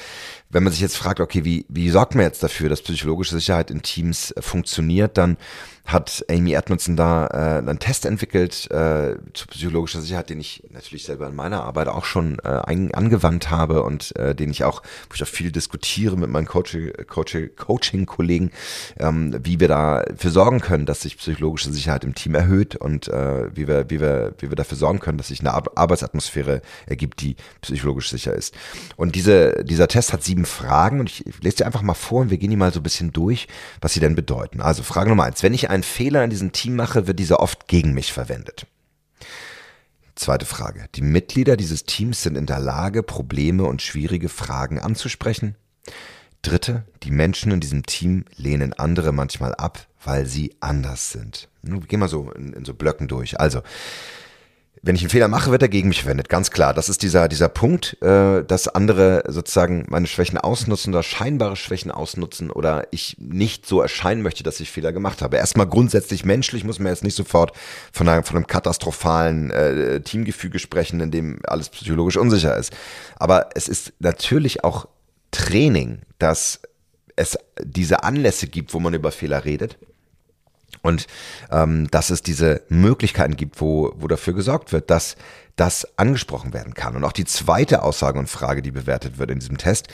wenn 0.53 0.63
man 0.63 0.71
sich 0.71 0.81
jetzt 0.81 0.95
fragt, 0.97 1.19
okay, 1.19 1.43
wie, 1.43 1.65
wie 1.67 1.89
sorgt 1.89 2.15
man 2.15 2.25
jetzt 2.25 2.43
dafür, 2.43 2.69
dass 2.69 2.81
psychologische 2.81 3.35
Sicherheit 3.35 3.71
in 3.71 3.81
Teams 3.81 4.31
äh, 4.31 4.41
funktioniert, 4.41 5.17
dann 5.17 5.37
hat 5.85 6.25
Amy 6.29 6.53
Edmondson 6.53 6.95
da 6.95 7.27
äh, 7.27 7.57
einen 7.57 7.79
Test 7.79 8.05
entwickelt 8.05 8.71
äh, 8.71 9.15
zu 9.33 9.47
psychologischer 9.47 10.01
Sicherheit, 10.01 10.29
den 10.29 10.39
ich 10.39 10.63
natürlich 10.69 11.03
selber 11.03 11.27
in 11.27 11.35
meiner 11.35 11.63
Arbeit 11.63 11.89
auch 11.89 12.05
schon 12.05 12.39
äh, 12.39 12.47
ein, 12.47 12.93
angewandt 12.93 13.51
habe 13.51 13.83
und 13.83 14.15
äh, 14.15 14.33
den 14.33 14.49
ich 14.49 14.63
auch, 14.63 14.81
wo 15.09 15.15
ich 15.15 15.23
auch 15.23 15.27
viel 15.27 15.51
diskutiere 15.51 16.15
mit 16.15 16.29
meinen 16.29 16.45
Coaching, 16.45 16.91
Coaching, 17.07 17.49
Coaching-Kollegen, 17.55 18.51
ähm, 18.97 19.37
wie 19.43 19.59
wir 19.59 19.67
dafür 19.67 20.31
sorgen 20.31 20.61
können, 20.61 20.85
dass 20.85 21.01
sich 21.01 21.17
psychologische 21.17 21.71
Sicherheit 21.71 22.05
im 22.05 22.15
Team 22.15 22.35
erhöht 22.35 22.77
und 22.77 23.09
äh, 23.09 23.53
wie 23.53 23.67
wir, 23.67 23.89
wie 23.89 23.99
wir, 23.99 24.35
wie 24.39 24.49
wir 24.49 24.55
dafür 24.55 24.77
sorgen 24.77 24.99
können, 24.99 25.17
dass 25.17 25.27
sich 25.27 25.41
eine 25.41 25.53
Arbeitsatmosphäre 25.53 26.61
ergibt, 26.85 27.19
die 27.19 27.35
psychologisch 27.61 28.09
sicher 28.09 28.33
ist. 28.33 28.55
Und 28.95 29.15
diese, 29.15 29.63
dieser 29.65 29.89
Test 29.89 30.13
hat 30.13 30.23
sieben 30.23 30.45
Fragen 30.45 31.01
und 31.01 31.09
ich 31.09 31.25
lese 31.41 31.57
dir 31.57 31.65
einfach 31.65 31.81
mal 31.81 31.93
vor 31.93 32.21
und 32.21 32.29
wir 32.29 32.37
gehen 32.37 32.51
die 32.51 32.57
mal 32.57 32.71
so 32.71 32.79
ein 32.79 32.83
bisschen 32.83 33.11
durch, 33.11 33.47
was 33.81 33.93
sie 33.93 33.99
denn 33.99 34.15
bedeuten. 34.15 34.61
Also 34.61 34.81
Frage 34.81 35.09
Nummer 35.09 35.25
eins. 35.25 35.43
Wenn 35.43 35.53
ich 35.53 35.72
einen 35.73 35.83
Fehler 35.83 36.23
in 36.23 36.29
diesem 36.29 36.51
Team 36.51 36.75
mache, 36.75 37.07
wird 37.07 37.19
dieser 37.19 37.39
oft 37.39 37.67
gegen 37.67 37.93
mich 37.93 38.13
verwendet. 38.13 38.67
Zweite 40.15 40.45
Frage. 40.45 40.85
Die 40.95 41.01
Mitglieder 41.01 41.57
dieses 41.57 41.85
Teams 41.85 42.21
sind 42.21 42.37
in 42.37 42.45
der 42.45 42.59
Lage, 42.59 43.01
Probleme 43.01 43.63
und 43.63 43.81
schwierige 43.81 44.29
Fragen 44.29 44.79
anzusprechen. 44.79 45.55
Dritte, 46.43 46.83
die 47.03 47.11
Menschen 47.11 47.51
in 47.51 47.59
diesem 47.59 47.83
Team 47.83 48.25
lehnen 48.35 48.73
andere 48.73 49.11
manchmal 49.11 49.55
ab, 49.55 49.87
weil 50.03 50.25
sie 50.25 50.55
anders 50.59 51.11
sind. 51.11 51.49
Wir 51.63 51.79
gehen 51.79 51.99
mal 51.99 52.09
so 52.09 52.31
in, 52.31 52.53
in 52.53 52.65
so 52.65 52.73
Blöcken 52.73 53.07
durch. 53.07 53.39
Also, 53.39 53.61
wenn 54.85 54.95
ich 54.95 55.01
einen 55.01 55.09
Fehler 55.09 55.29
mache, 55.29 55.49
wird 55.49 55.61
er 55.61 55.69
gegen 55.69 55.87
mich 55.87 56.01
verwendet, 56.01 56.27
ganz 56.27 56.51
klar. 56.51 56.73
Das 56.73 56.89
ist 56.89 57.03
dieser, 57.03 57.29
dieser 57.29 57.47
Punkt, 57.47 57.95
äh, 58.01 58.43
dass 58.43 58.67
andere 58.67 59.23
sozusagen 59.29 59.85
meine 59.87 60.07
Schwächen 60.07 60.37
ausnutzen 60.37 60.93
oder 60.93 61.03
scheinbare 61.03 61.55
Schwächen 61.55 61.89
ausnutzen 61.89 62.51
oder 62.51 62.85
ich 62.91 63.15
nicht 63.17 63.65
so 63.65 63.79
erscheinen 63.79 64.21
möchte, 64.21 64.43
dass 64.43 64.59
ich 64.59 64.69
Fehler 64.69 64.91
gemacht 64.91 65.21
habe. 65.21 65.37
Erstmal 65.37 65.67
grundsätzlich 65.67 66.25
menschlich 66.25 66.65
muss 66.65 66.79
man 66.79 66.91
jetzt 66.91 67.03
nicht 67.03 67.15
sofort 67.15 67.53
von 67.93 68.09
einem, 68.09 68.25
von 68.25 68.35
einem 68.35 68.47
katastrophalen 68.47 69.51
äh, 69.51 70.01
Teamgefüge 70.01 70.59
sprechen, 70.59 70.99
in 70.99 71.11
dem 71.11 71.39
alles 71.47 71.69
psychologisch 71.69 72.17
unsicher 72.17 72.57
ist. 72.57 72.73
Aber 73.15 73.51
es 73.55 73.69
ist 73.69 73.93
natürlich 73.99 74.65
auch 74.65 74.89
Training, 75.31 76.01
dass 76.19 76.59
es 77.15 77.37
diese 77.63 78.03
Anlässe 78.03 78.47
gibt, 78.47 78.73
wo 78.73 78.81
man 78.81 78.93
über 78.93 79.13
Fehler 79.13 79.45
redet 79.45 79.77
Und 80.83 81.07
ähm, 81.49 81.89
dass 81.91 82.09
es 82.09 82.21
diese 82.21 82.61
Möglichkeiten 82.67 83.37
gibt, 83.37 83.59
wo, 83.61 83.93
wo 83.95 84.07
dafür 84.07 84.33
gesorgt 84.33 84.73
wird, 84.73 84.89
dass 84.89 85.15
das 85.55 85.87
angesprochen 85.97 86.53
werden 86.53 86.73
kann. 86.73 86.95
Und 86.95 87.03
auch 87.03 87.11
die 87.11 87.25
zweite 87.25 87.83
Aussage 87.83 88.19
und 88.19 88.27
Frage, 88.27 88.61
die 88.61 88.71
bewertet 88.71 89.17
wird 89.17 89.31
in 89.31 89.39
diesem 89.39 89.57
Test, 89.57 89.87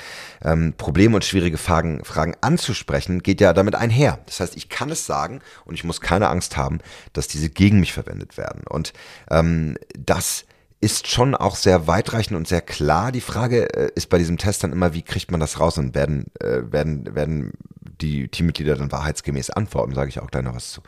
ähm, 0.43 0.73
Probleme 0.77 1.15
und 1.15 1.25
schwierige 1.25 1.57
Fragen, 1.57 2.03
Fragen 2.05 2.35
anzusprechen, 2.41 3.21
geht 3.21 3.39
ja 3.39 3.53
damit 3.53 3.75
einher. 3.75 4.19
Das 4.25 4.39
heißt, 4.39 4.57
ich 4.57 4.69
kann 4.69 4.89
es 4.89 5.05
sagen 5.05 5.41
und 5.65 5.75
ich 5.75 5.83
muss 5.83 6.01
keine 6.01 6.29
Angst 6.29 6.57
haben, 6.57 6.79
dass 7.13 7.27
diese 7.27 7.49
gegen 7.49 7.79
mich 7.79 7.93
verwendet 7.93 8.37
werden. 8.37 8.63
Und 8.67 8.93
ähm, 9.29 9.77
das 9.97 10.45
ist 10.81 11.07
schon 11.07 11.35
auch 11.35 11.57
sehr 11.57 11.87
weitreichend 11.87 12.37
und 12.37 12.47
sehr 12.47 12.61
klar. 12.61 13.11
Die 13.11 13.21
Frage 13.21 13.73
äh, 13.73 13.91
ist 13.95 14.09
bei 14.09 14.17
diesem 14.17 14.37
Test 14.37 14.63
dann 14.63 14.71
immer, 14.71 14.93
wie 14.93 15.01
kriegt 15.01 15.29
man 15.29 15.41
das 15.41 15.59
raus 15.59 15.77
und 15.77 15.93
werden, 15.93 16.27
äh, 16.39 16.71
werden, 16.71 17.15
werden 17.15 17.51
die 18.01 18.27
Teammitglieder 18.27 18.75
dann 18.75 18.91
wahrheitsgemäß 18.91 19.49
antworten, 19.49 19.93
sage 19.93 20.09
ich 20.09 20.19
auch 20.19 20.29
noch 20.31 20.55
was 20.55 20.71
zu. 20.71 20.81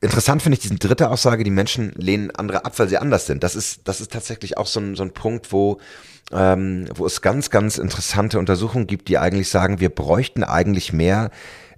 Interessant 0.00 0.42
finde 0.42 0.54
ich 0.54 0.62
diese 0.62 0.74
dritte 0.74 1.10
Aussage, 1.10 1.44
die 1.44 1.50
Menschen 1.50 1.92
lehnen 1.96 2.32
andere 2.32 2.64
ab, 2.64 2.76
weil 2.78 2.88
sie 2.88 2.98
anders 2.98 3.26
sind. 3.26 3.44
Das 3.44 3.54
ist, 3.54 3.82
das 3.84 4.00
ist 4.00 4.12
tatsächlich 4.12 4.58
auch 4.58 4.66
so 4.66 4.80
ein, 4.80 4.96
so 4.96 5.04
ein 5.04 5.12
Punkt, 5.12 5.52
wo, 5.52 5.78
ähm, 6.32 6.86
wo 6.94 7.06
es 7.06 7.22
ganz, 7.22 7.50
ganz 7.50 7.78
interessante 7.78 8.40
Untersuchungen 8.40 8.88
gibt, 8.88 9.08
die 9.08 9.18
eigentlich 9.18 9.48
sagen, 9.48 9.78
wir 9.78 9.90
bräuchten 9.90 10.42
eigentlich 10.42 10.92
mehr 10.92 11.30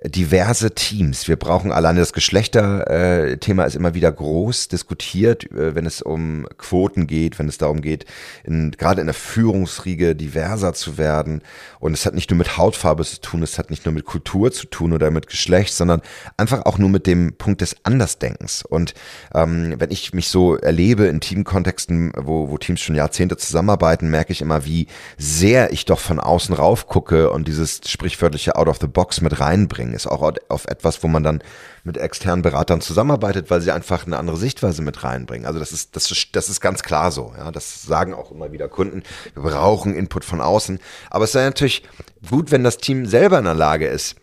diverse 0.06 0.74
Teams. 0.74 1.28
Wir 1.28 1.36
brauchen 1.36 1.72
alleine 1.72 2.00
das 2.00 2.12
Geschlechterthema 2.12 3.64
ist 3.64 3.74
immer 3.74 3.94
wieder 3.94 4.12
groß 4.12 4.68
diskutiert, 4.68 5.50
äh, 5.52 5.74
wenn 5.74 5.86
es 5.86 6.02
um 6.02 6.46
Quoten 6.58 7.06
geht, 7.06 7.38
wenn 7.38 7.48
es 7.48 7.56
darum 7.56 7.80
geht, 7.80 8.04
in, 8.44 8.70
gerade 8.72 9.00
in 9.00 9.06
der 9.06 9.14
Führungsriege 9.14 10.14
diverser 10.14 10.74
zu 10.74 10.98
werden. 10.98 11.40
Und 11.80 11.94
es 11.94 12.04
hat 12.04 12.14
nicht 12.14 12.30
nur 12.30 12.36
mit 12.36 12.58
Hautfarbe 12.58 13.02
zu 13.04 13.20
tun, 13.20 13.42
es 13.42 13.58
hat 13.58 13.70
nicht 13.70 13.86
nur 13.86 13.94
mit 13.94 14.04
Kultur 14.04 14.52
zu 14.52 14.66
tun 14.66 14.92
oder 14.92 15.10
mit 15.10 15.26
Geschlecht, 15.26 15.72
sondern 15.72 16.02
einfach 16.36 16.66
auch 16.66 16.76
nur 16.76 16.90
mit 16.90 17.06
dem 17.06 17.34
Punkt 17.38 17.62
des 17.62 17.76
Andersdenkens. 17.84 18.62
Und 18.62 18.92
ähm, 19.34 19.74
wenn 19.78 19.90
ich 19.90 20.12
mich 20.12 20.28
so 20.28 20.56
erlebe 20.56 21.06
in 21.06 21.20
Teamkontexten, 21.20 22.12
wo, 22.16 22.50
wo 22.50 22.58
Teams 22.58 22.80
schon 22.80 22.94
Jahrzehnte 22.94 23.38
zusammenarbeiten, 23.38 24.10
merke 24.10 24.32
ich 24.32 24.42
immer, 24.42 24.66
wie 24.66 24.86
sehr 25.16 25.72
ich 25.72 25.86
doch 25.86 25.98
von 25.98 26.20
außen 26.20 26.54
rauf 26.54 26.88
gucke 26.88 27.30
und 27.30 27.48
dieses 27.48 27.80
sprichwörtliche 27.86 28.56
Out 28.56 28.68
of 28.68 28.78
the 28.80 28.86
Box 28.86 29.22
mit 29.22 29.40
reinbringe 29.40 29.93
ist 29.94 30.06
auch 30.06 30.32
auf 30.48 30.66
etwas, 30.66 31.02
wo 31.02 31.08
man 31.08 31.22
dann 31.22 31.42
mit 31.84 31.96
externen 31.96 32.42
Beratern 32.42 32.80
zusammenarbeitet, 32.80 33.50
weil 33.50 33.60
sie 33.60 33.72
einfach 33.72 34.06
eine 34.06 34.18
andere 34.18 34.36
Sichtweise 34.36 34.82
mit 34.82 35.04
reinbringen. 35.04 35.46
Also 35.46 35.58
das 35.58 35.72
ist, 35.72 35.96
das 35.96 36.10
ist, 36.10 36.28
das 36.32 36.48
ist 36.48 36.60
ganz 36.60 36.82
klar 36.82 37.10
so. 37.10 37.32
Ja, 37.36 37.50
das 37.50 37.82
sagen 37.82 38.14
auch 38.14 38.30
immer 38.30 38.52
wieder 38.52 38.68
Kunden. 38.68 39.02
Wir 39.34 39.42
brauchen 39.42 39.94
Input 39.94 40.24
von 40.24 40.40
außen. 40.40 40.78
Aber 41.10 41.24
es 41.24 41.34
wäre 41.34 41.44
natürlich 41.44 41.82
gut, 42.28 42.50
wenn 42.50 42.64
das 42.64 42.78
Team 42.78 43.06
selber 43.06 43.38
in 43.38 43.44
der 43.44 43.54
Lage 43.54 43.86
ist, 43.86 44.16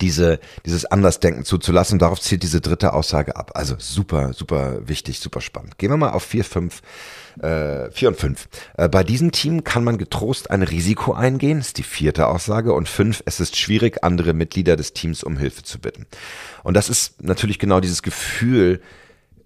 diese, 0.00 0.38
dieses 0.64 0.84
Andersdenken 0.84 1.44
zuzulassen. 1.44 1.98
Darauf 1.98 2.20
zielt 2.20 2.42
diese 2.42 2.60
dritte 2.60 2.92
Aussage 2.92 3.36
ab. 3.36 3.52
Also 3.54 3.76
super, 3.78 4.32
super 4.32 4.86
wichtig, 4.88 5.20
super 5.20 5.40
spannend. 5.40 5.78
Gehen 5.78 5.90
wir 5.90 5.96
mal 5.96 6.10
auf 6.10 6.22
vier, 6.22 6.44
fünf 6.44 6.82
äh, 7.40 7.90
4 7.90 8.08
und 8.08 8.16
5. 8.16 8.48
Äh, 8.76 8.88
bei 8.88 9.04
diesem 9.04 9.32
Team 9.32 9.64
kann 9.64 9.84
man 9.84 9.98
getrost 9.98 10.50
ein 10.50 10.62
Risiko 10.62 11.12
eingehen, 11.12 11.58
ist 11.58 11.78
die 11.78 11.82
vierte 11.82 12.26
Aussage. 12.26 12.72
Und 12.72 12.88
5, 12.88 13.22
es 13.26 13.40
ist 13.40 13.56
schwierig, 13.56 14.02
andere 14.02 14.32
Mitglieder 14.32 14.76
des 14.76 14.92
Teams 14.92 15.22
um 15.22 15.36
Hilfe 15.36 15.62
zu 15.62 15.78
bitten. 15.78 16.06
Und 16.62 16.74
das 16.74 16.88
ist 16.88 17.22
natürlich 17.22 17.58
genau 17.58 17.80
dieses 17.80 18.02
Gefühl, 18.02 18.80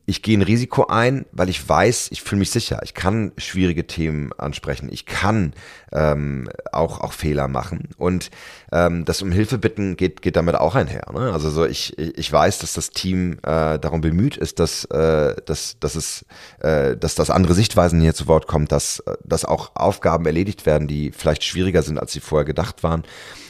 ich 0.07 0.23
gehe 0.23 0.37
ein 0.37 0.43
Risiko 0.43 0.87
ein, 0.87 1.25
weil 1.33 1.49
ich 1.49 1.67
weiß, 1.67 2.09
ich 2.11 2.23
fühle 2.23 2.41
mich 2.41 2.51
sicher. 2.51 2.81
Ich 2.85 2.93
kann 2.93 3.33
schwierige 3.39 3.87
Themen 3.87 4.33
ansprechen. 4.37 4.89
Ich 4.93 5.07
kann 5.07 5.55
ähm, 5.93 6.51
auch, 6.73 7.01
auch 7.01 7.13
Fehler 7.13 7.49
machen. 7.49 7.89
Und 7.97 8.31
ähm, 8.71 9.07
das 9.07 9.23
um 9.23 9.33
Hilfe 9.33 9.57
bitten 9.57 9.97
geht, 9.97 10.21
geht 10.21 10.37
damit 10.37 10.57
auch 10.57 10.75
einher. 10.75 11.07
Ne? 11.13 11.33
Also 11.33 11.49
so 11.49 11.65
ich, 11.65 11.99
ich 11.99 12.31
weiß, 12.31 12.59
dass 12.59 12.75
das 12.75 12.91
Team 12.91 13.39
äh, 13.45 13.79
darum 13.79 14.03
bemüht 14.03 14.37
ist, 14.37 14.59
dass, 14.59 14.85
äh, 14.87 15.37
dass, 15.47 15.79
dass, 15.81 15.95
es, 15.95 16.27
äh, 16.61 16.97
dass 16.99 17.15
das 17.15 17.31
andere 17.31 17.55
Sichtweisen 17.55 18.01
hier 18.01 18.15
zu 18.15 18.27
Wort 18.27 18.47
kommt, 18.47 18.73
dass, 18.73 19.03
dass 19.25 19.47
auch 19.47 19.73
Aufgaben 19.75 20.27
erledigt 20.27 20.67
werden, 20.67 20.87
die 20.87 21.13
vielleicht 21.13 21.45
schwieriger 21.45 21.83
sind, 21.83 21.99
als 21.99 22.13
sie 22.13 22.21
vorher 22.21 22.45
gedacht 22.45 22.83
waren. 22.83 23.05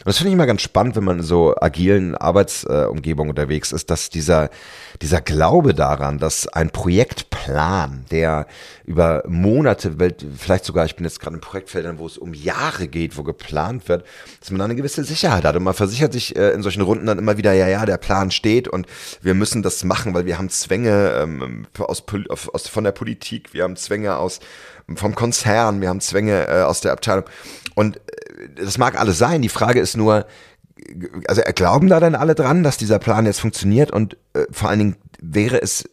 Und 0.04 0.10
das 0.10 0.18
finde 0.18 0.28
ich 0.30 0.34
immer 0.34 0.46
ganz 0.46 0.60
spannend, 0.60 0.96
wenn 0.96 1.04
man 1.04 1.20
in 1.20 1.24
so 1.24 1.54
agilen 1.58 2.14
Arbeitsumgebungen 2.14 3.28
äh, 3.28 3.30
unterwegs 3.30 3.72
ist, 3.72 3.88
dass 3.88 4.10
dieser, 4.10 4.50
dieser 5.00 5.22
Glaube 5.22 5.72
daran, 5.72 6.18
dass 6.18 6.46
ein 6.46 6.68
Projektplan, 6.68 8.04
der 8.10 8.46
über 8.84 9.22
Monate, 9.26 9.96
vielleicht 10.36 10.66
sogar, 10.66 10.84
ich 10.84 10.96
bin 10.96 11.06
jetzt 11.06 11.20
gerade 11.20 11.36
in 11.36 11.40
Projektfeldern, 11.40 11.98
wo 11.98 12.06
es 12.06 12.18
um 12.18 12.34
Jahre 12.34 12.86
geht, 12.86 13.16
wo 13.16 13.22
geplant 13.22 13.88
wird, 13.88 14.04
dass 14.40 14.50
man 14.50 14.58
da 14.58 14.66
eine 14.66 14.74
gewisse 14.74 15.04
Sicherheit 15.04 15.44
hat. 15.44 15.56
Und 15.56 15.62
man 15.62 15.72
versichert 15.72 16.12
sich 16.12 16.36
äh, 16.36 16.50
in 16.50 16.62
solchen 16.62 16.82
Runden 16.82 17.06
dann 17.06 17.18
immer 17.18 17.38
wieder, 17.38 17.54
ja, 17.54 17.66
ja, 17.66 17.86
der 17.86 17.96
Plan 17.96 18.30
steht 18.30 18.68
und 18.68 18.86
wir 19.22 19.32
müssen 19.32 19.62
das 19.62 19.84
machen, 19.84 20.12
weil 20.12 20.26
wir 20.26 20.36
haben 20.36 20.50
Zwänge 20.50 21.14
ähm, 21.22 21.66
aus, 21.78 22.04
aus, 22.28 22.68
von 22.68 22.84
der 22.84 22.92
Politik, 22.92 23.54
wir 23.54 23.62
haben 23.62 23.76
Zwänge 23.76 24.16
aus 24.16 24.40
vom 24.96 25.14
Konzern, 25.14 25.80
wir 25.80 25.88
haben 25.88 26.00
Zwänge 26.00 26.46
äh, 26.46 26.62
aus 26.62 26.80
der 26.80 26.92
Abteilung. 26.92 27.24
Und 27.74 27.96
äh, 27.96 28.00
das 28.56 28.78
mag 28.78 28.98
alles 28.98 29.18
sein. 29.18 29.42
Die 29.42 29.48
Frage 29.48 29.80
ist 29.80 29.96
nur, 29.96 30.26
also 31.28 31.42
glauben 31.54 31.88
da 31.88 32.00
dann 32.00 32.14
alle 32.14 32.34
dran, 32.34 32.62
dass 32.62 32.76
dieser 32.76 32.98
Plan 32.98 33.26
jetzt 33.26 33.40
funktioniert 33.40 33.90
und 33.90 34.16
äh, 34.34 34.44
vor 34.50 34.68
allen 34.68 34.78
Dingen 34.78 34.96
wäre 35.20 35.60
es 35.60 35.84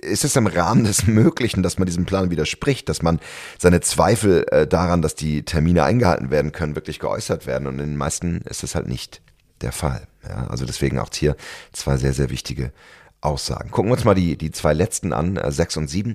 ist 0.00 0.24
es 0.24 0.36
im 0.36 0.46
Rahmen 0.46 0.84
des 0.84 1.06
Möglichen, 1.06 1.62
dass 1.62 1.78
man 1.78 1.86
diesem 1.86 2.06
Plan 2.06 2.30
widerspricht, 2.30 2.88
dass 2.88 3.02
man 3.02 3.20
seine 3.58 3.80
Zweifel 3.80 4.46
äh, 4.50 4.66
daran, 4.66 5.02
dass 5.02 5.14
die 5.14 5.44
Termine 5.44 5.84
eingehalten 5.84 6.30
werden 6.30 6.52
können, 6.52 6.76
wirklich 6.76 7.00
geäußert 7.00 7.46
werden. 7.46 7.66
Und 7.66 7.80
in 7.80 7.90
den 7.90 7.96
meisten 7.96 8.42
ist 8.42 8.62
das 8.62 8.74
halt 8.74 8.86
nicht 8.86 9.20
der 9.60 9.72
Fall. 9.72 10.06
Ja, 10.28 10.46
also 10.48 10.64
deswegen 10.64 10.98
auch 10.98 11.10
hier 11.12 11.36
zwei 11.72 11.96
sehr, 11.96 12.12
sehr 12.12 12.30
wichtige 12.30 12.72
Aussagen. 13.20 13.70
Gucken 13.70 13.90
wir 13.90 13.94
uns 13.94 14.04
mal 14.04 14.14
die, 14.14 14.36
die 14.36 14.52
zwei 14.52 14.72
letzten 14.72 15.12
an, 15.12 15.36
äh, 15.36 15.50
sechs 15.50 15.76
und 15.76 15.88
sieben. 15.88 16.14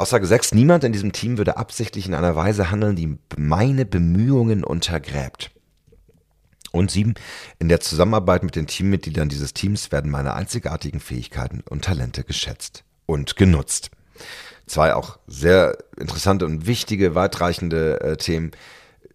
Aussage 0.00 0.26
sechs, 0.26 0.52
niemand 0.52 0.82
in 0.82 0.92
diesem 0.92 1.12
Team 1.12 1.38
würde 1.38 1.56
absichtlich 1.56 2.06
in 2.06 2.14
einer 2.14 2.34
Weise 2.34 2.70
handeln, 2.70 2.96
die 2.96 3.18
meine 3.36 3.84
Bemühungen 3.84 4.64
untergräbt. 4.64 5.50
Und 6.72 6.90
sieben, 6.90 7.14
in 7.58 7.68
der 7.68 7.80
Zusammenarbeit 7.80 8.42
mit 8.42 8.56
den 8.56 8.66
Teammitgliedern 8.66 9.28
dieses 9.28 9.52
Teams 9.54 9.92
werden 9.92 10.10
meine 10.10 10.34
einzigartigen 10.34 11.00
Fähigkeiten 11.00 11.62
und 11.68 11.84
Talente 11.84 12.24
geschätzt 12.24 12.84
und 13.06 13.36
genutzt. 13.36 13.90
Zwei 14.66 14.94
auch 14.94 15.18
sehr 15.26 15.76
interessante 15.98 16.46
und 16.46 16.66
wichtige, 16.66 17.14
weitreichende 17.14 18.00
äh, 18.00 18.16
Themen. 18.16 18.52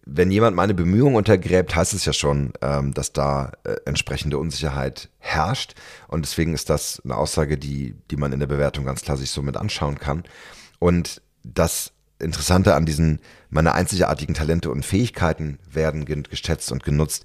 Wenn 0.04 0.30
jemand 0.30 0.54
meine 0.54 0.74
Bemühungen 0.74 1.16
untergräbt, 1.16 1.74
heißt 1.74 1.94
es 1.94 2.04
ja 2.04 2.12
schon, 2.12 2.52
ähm, 2.60 2.92
dass 2.92 3.12
da 3.12 3.52
äh, 3.64 3.76
entsprechende 3.86 4.38
Unsicherheit 4.38 5.08
herrscht. 5.18 5.74
Und 6.06 6.24
deswegen 6.26 6.52
ist 6.52 6.70
das 6.70 7.00
eine 7.04 7.16
Aussage, 7.16 7.58
die, 7.58 7.96
die 8.10 8.16
man 8.16 8.32
in 8.32 8.38
der 8.38 8.46
Bewertung 8.46 8.84
ganz 8.84 9.02
klar 9.02 9.16
sich 9.16 9.30
so 9.30 9.42
mit 9.42 9.56
anschauen 9.56 9.98
kann. 9.98 10.22
Und 10.78 11.22
das 11.42 11.92
Interessante 12.18 12.74
an 12.74 12.86
diesen, 12.86 13.20
meine 13.50 13.74
einzigartigen 13.74 14.34
Talente 14.34 14.70
und 14.70 14.84
Fähigkeiten 14.84 15.58
werden 15.70 16.04
geschätzt 16.04 16.72
und 16.72 16.82
genutzt, 16.82 17.24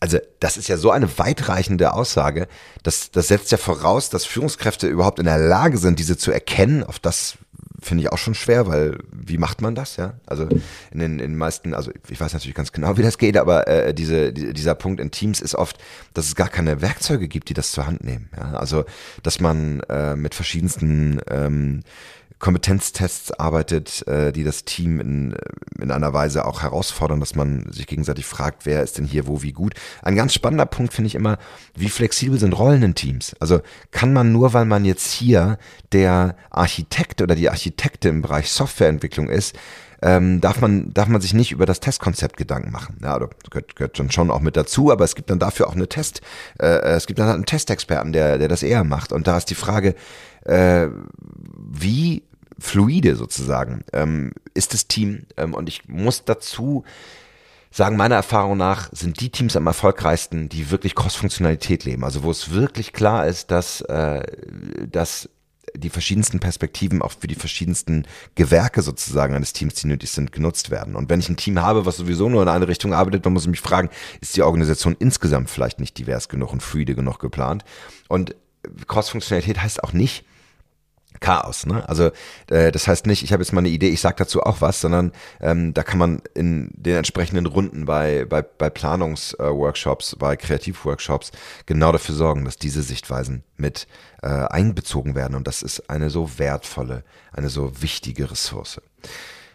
also 0.00 0.18
das 0.40 0.56
ist 0.58 0.68
ja 0.68 0.76
so 0.76 0.90
eine 0.90 1.18
weitreichende 1.18 1.94
Aussage, 1.94 2.48
das, 2.82 3.10
das 3.10 3.28
setzt 3.28 3.50
ja 3.50 3.58
voraus, 3.58 4.10
dass 4.10 4.26
Führungskräfte 4.26 4.86
überhaupt 4.86 5.18
in 5.18 5.24
der 5.24 5.38
Lage 5.38 5.78
sind, 5.78 5.98
diese 5.98 6.18
zu 6.18 6.30
erkennen. 6.30 6.84
Auf 6.84 6.98
das 6.98 7.38
finde 7.80 8.02
ich 8.02 8.12
auch 8.12 8.18
schon 8.18 8.34
schwer, 8.34 8.66
weil 8.66 8.98
wie 9.12 9.38
macht 9.38 9.62
man 9.62 9.74
das, 9.74 9.96
ja? 9.96 10.14
Also 10.26 10.48
in 10.90 10.98
den, 10.98 11.12
in 11.12 11.18
den 11.18 11.36
meisten, 11.36 11.74
also 11.74 11.90
ich 12.08 12.20
weiß 12.20 12.32
natürlich 12.32 12.54
ganz 12.54 12.72
genau, 12.72 12.96
wie 12.96 13.02
das 13.02 13.16
geht, 13.16 13.36
aber 13.36 13.68
äh, 13.68 13.94
diese, 13.94 14.32
die, 14.32 14.52
dieser 14.52 14.74
Punkt 14.74 15.00
in 15.00 15.10
Teams 15.10 15.40
ist 15.40 15.54
oft, 15.54 15.78
dass 16.12 16.26
es 16.26 16.34
gar 16.34 16.48
keine 16.48 16.82
Werkzeuge 16.82 17.28
gibt, 17.28 17.48
die 17.48 17.54
das 17.54 17.72
zur 17.72 17.86
Hand 17.86 18.04
nehmen. 18.04 18.28
Ja? 18.36 18.54
Also 18.54 18.84
dass 19.22 19.40
man 19.40 19.80
äh, 19.88 20.16
mit 20.16 20.34
verschiedensten 20.34 21.20
ähm, 21.30 21.82
Kompetenztests 22.38 23.32
arbeitet, 23.32 24.06
äh, 24.06 24.30
die 24.30 24.44
das 24.44 24.64
Team 24.64 25.00
in, 25.00 25.36
in 25.80 25.90
einer 25.90 26.12
Weise 26.12 26.44
auch 26.44 26.62
herausfordern, 26.62 27.18
dass 27.20 27.34
man 27.34 27.70
sich 27.72 27.86
gegenseitig 27.86 28.26
fragt, 28.26 28.66
wer 28.66 28.82
ist 28.82 28.98
denn 28.98 29.06
hier 29.06 29.26
wo 29.26 29.42
wie 29.42 29.52
gut. 29.52 29.74
Ein 30.02 30.16
ganz 30.16 30.34
spannender 30.34 30.66
Punkt 30.66 30.92
finde 30.92 31.06
ich 31.06 31.14
immer, 31.14 31.38
wie 31.74 31.88
flexibel 31.88 32.38
sind 32.38 32.52
Rollen 32.52 32.82
in 32.82 32.94
Teams? 32.94 33.34
Also 33.40 33.60
kann 33.90 34.12
man 34.12 34.32
nur, 34.32 34.52
weil 34.52 34.66
man 34.66 34.84
jetzt 34.84 35.12
hier 35.12 35.58
der 35.92 36.36
Architekt 36.50 37.22
oder 37.22 37.34
die 37.34 37.48
Architekte 37.48 38.10
im 38.10 38.20
Bereich 38.20 38.50
Softwareentwicklung 38.50 39.30
ist, 39.30 39.56
ähm, 40.02 40.42
darf 40.42 40.60
man 40.60 40.92
darf 40.92 41.08
man 41.08 41.22
sich 41.22 41.32
nicht 41.32 41.52
über 41.52 41.64
das 41.64 41.80
Testkonzept 41.80 42.36
Gedanken 42.36 42.70
machen. 42.70 42.98
Ja, 43.02 43.18
das 43.18 43.30
gehört, 43.50 43.76
gehört 43.76 43.96
schon, 43.96 44.10
schon 44.10 44.30
auch 44.30 44.40
mit 44.40 44.56
dazu, 44.56 44.92
aber 44.92 45.04
es 45.04 45.14
gibt 45.14 45.30
dann 45.30 45.38
dafür 45.38 45.68
auch 45.68 45.74
eine 45.74 45.88
Test, 45.88 46.20
äh, 46.60 46.66
es 46.66 47.06
gibt 47.06 47.18
dann 47.18 47.26
halt 47.26 47.36
einen 47.36 47.46
Testexperten, 47.46 48.12
der 48.12 48.36
der 48.36 48.48
das 48.48 48.62
eher 48.62 48.84
macht. 48.84 49.12
Und 49.12 49.26
da 49.26 49.38
ist 49.38 49.46
die 49.46 49.54
Frage, 49.54 49.94
äh, 50.44 50.88
wie 51.56 52.22
fluide 52.58 53.16
sozusagen 53.16 53.84
ähm, 53.92 54.32
ist 54.54 54.74
das 54.74 54.88
Team. 54.88 55.26
Ähm, 55.36 55.54
und 55.54 55.68
ich 55.68 55.88
muss 55.88 56.24
dazu 56.24 56.84
sagen, 57.70 57.96
meiner 57.96 58.14
Erfahrung 58.14 58.56
nach 58.56 58.88
sind 58.92 59.20
die 59.20 59.30
Teams 59.30 59.56
am 59.56 59.66
erfolgreichsten, 59.66 60.48
die 60.48 60.70
wirklich 60.70 60.94
Cross-Funktionalität 60.94 61.84
leben. 61.84 62.04
Also 62.04 62.22
wo 62.22 62.30
es 62.30 62.50
wirklich 62.52 62.92
klar 62.92 63.26
ist, 63.26 63.50
dass, 63.50 63.82
äh, 63.82 64.22
dass 64.90 65.28
die 65.74 65.90
verschiedensten 65.90 66.40
Perspektiven 66.40 67.02
auch 67.02 67.12
für 67.12 67.26
die 67.26 67.34
verschiedensten 67.34 68.06
Gewerke 68.34 68.80
sozusagen 68.80 69.34
eines 69.34 69.52
Teams, 69.52 69.74
die 69.74 69.88
nötig 69.88 70.10
sind, 70.10 70.32
genutzt 70.32 70.70
werden. 70.70 70.96
Und 70.96 71.10
wenn 71.10 71.20
ich 71.20 71.28
ein 71.28 71.36
Team 71.36 71.60
habe, 71.60 71.84
was 71.84 71.98
sowieso 71.98 72.30
nur 72.30 72.42
in 72.42 72.48
eine 72.48 72.68
Richtung 72.68 72.94
arbeitet, 72.94 73.26
dann 73.26 73.34
muss 73.34 73.42
ich 73.42 73.50
mich 73.50 73.60
fragen, 73.60 73.90
ist 74.20 74.36
die 74.36 74.42
Organisation 74.42 74.96
insgesamt 74.98 75.50
vielleicht 75.50 75.78
nicht 75.80 75.98
divers 75.98 76.28
genug 76.28 76.52
und 76.52 76.62
fluide 76.62 76.94
genug 76.94 77.18
geplant? 77.18 77.64
Und 78.08 78.36
Cross-Funktionalität 78.86 79.62
heißt 79.62 79.84
auch 79.84 79.92
nicht, 79.92 80.24
Chaos. 81.20 81.66
Ne? 81.66 81.88
Also 81.88 82.10
äh, 82.50 82.72
das 82.72 82.88
heißt 82.88 83.06
nicht, 83.06 83.22
ich 83.22 83.32
habe 83.32 83.42
jetzt 83.42 83.52
mal 83.52 83.60
eine 83.60 83.68
Idee, 83.68 83.88
ich 83.88 84.00
sage 84.00 84.16
dazu 84.18 84.42
auch 84.42 84.60
was, 84.60 84.80
sondern 84.80 85.12
ähm, 85.40 85.74
da 85.74 85.82
kann 85.82 85.98
man 85.98 86.22
in 86.34 86.70
den 86.74 86.96
entsprechenden 86.96 87.46
Runden 87.46 87.84
bei, 87.84 88.24
bei, 88.24 88.42
bei 88.42 88.70
Planungsworkshops, 88.70 90.14
äh, 90.14 90.16
bei 90.16 90.36
Kreativworkshops 90.36 91.32
genau 91.66 91.92
dafür 91.92 92.14
sorgen, 92.14 92.44
dass 92.44 92.58
diese 92.58 92.82
Sichtweisen 92.82 93.42
mit 93.56 93.86
äh, 94.22 94.28
einbezogen 94.28 95.14
werden. 95.14 95.34
Und 95.34 95.46
das 95.46 95.62
ist 95.62 95.90
eine 95.90 96.10
so 96.10 96.38
wertvolle, 96.38 97.04
eine 97.32 97.48
so 97.48 97.82
wichtige 97.82 98.30
Ressource. 98.30 98.80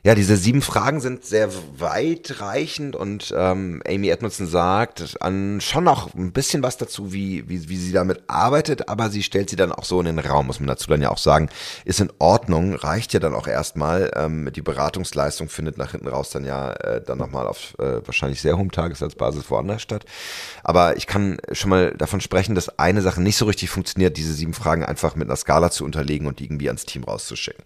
Ja, 0.03 0.15
diese 0.15 0.35
sieben 0.35 0.63
Fragen 0.63 0.99
sind 0.99 1.25
sehr 1.25 1.49
weitreichend 1.77 2.95
und 2.95 3.31
ähm, 3.37 3.83
Amy 3.87 4.09
Edmondson 4.09 4.47
sagt 4.47 5.21
an, 5.21 5.61
schon 5.61 5.83
noch 5.83 6.15
ein 6.15 6.31
bisschen 6.31 6.63
was 6.63 6.77
dazu, 6.77 7.13
wie, 7.13 7.47
wie, 7.47 7.69
wie 7.69 7.77
sie 7.77 7.91
damit 7.91 8.23
arbeitet, 8.25 8.89
aber 8.89 9.11
sie 9.11 9.21
stellt 9.21 9.51
sie 9.51 9.55
dann 9.57 9.71
auch 9.71 9.85
so 9.85 9.99
in 9.99 10.07
den 10.07 10.17
Raum, 10.17 10.47
muss 10.47 10.59
man 10.59 10.65
dazu 10.65 10.89
dann 10.89 11.03
ja 11.03 11.11
auch 11.11 11.19
sagen, 11.19 11.49
ist 11.85 11.99
in 11.99 12.11
Ordnung, 12.17 12.73
reicht 12.73 13.13
ja 13.13 13.19
dann 13.19 13.35
auch 13.35 13.45
erstmal. 13.45 14.09
Ähm, 14.15 14.49
die 14.51 14.63
Beratungsleistung 14.63 15.49
findet 15.49 15.77
nach 15.77 15.91
hinten 15.91 16.07
raus 16.07 16.31
dann 16.31 16.45
ja 16.45 16.71
äh, 16.73 17.03
dann 17.03 17.19
nochmal 17.19 17.45
auf 17.45 17.75
äh, 17.77 18.01
wahrscheinlich 18.03 18.41
sehr 18.41 18.57
hohem 18.57 18.71
Tagesatzbasis 18.71 19.51
woanders 19.51 19.83
statt. 19.83 20.05
Aber 20.63 20.97
ich 20.97 21.05
kann 21.05 21.37
schon 21.51 21.69
mal 21.69 21.93
davon 21.95 22.21
sprechen, 22.21 22.55
dass 22.55 22.79
eine 22.79 23.03
Sache 23.03 23.21
nicht 23.21 23.37
so 23.37 23.45
richtig 23.45 23.69
funktioniert, 23.69 24.17
diese 24.17 24.33
sieben 24.33 24.55
Fragen 24.55 24.83
einfach 24.83 25.15
mit 25.15 25.27
einer 25.27 25.35
Skala 25.35 25.69
zu 25.69 25.85
unterlegen 25.85 26.25
und 26.25 26.41
irgendwie 26.41 26.69
ans 26.69 26.85
Team 26.85 27.03
rauszuschicken. 27.03 27.63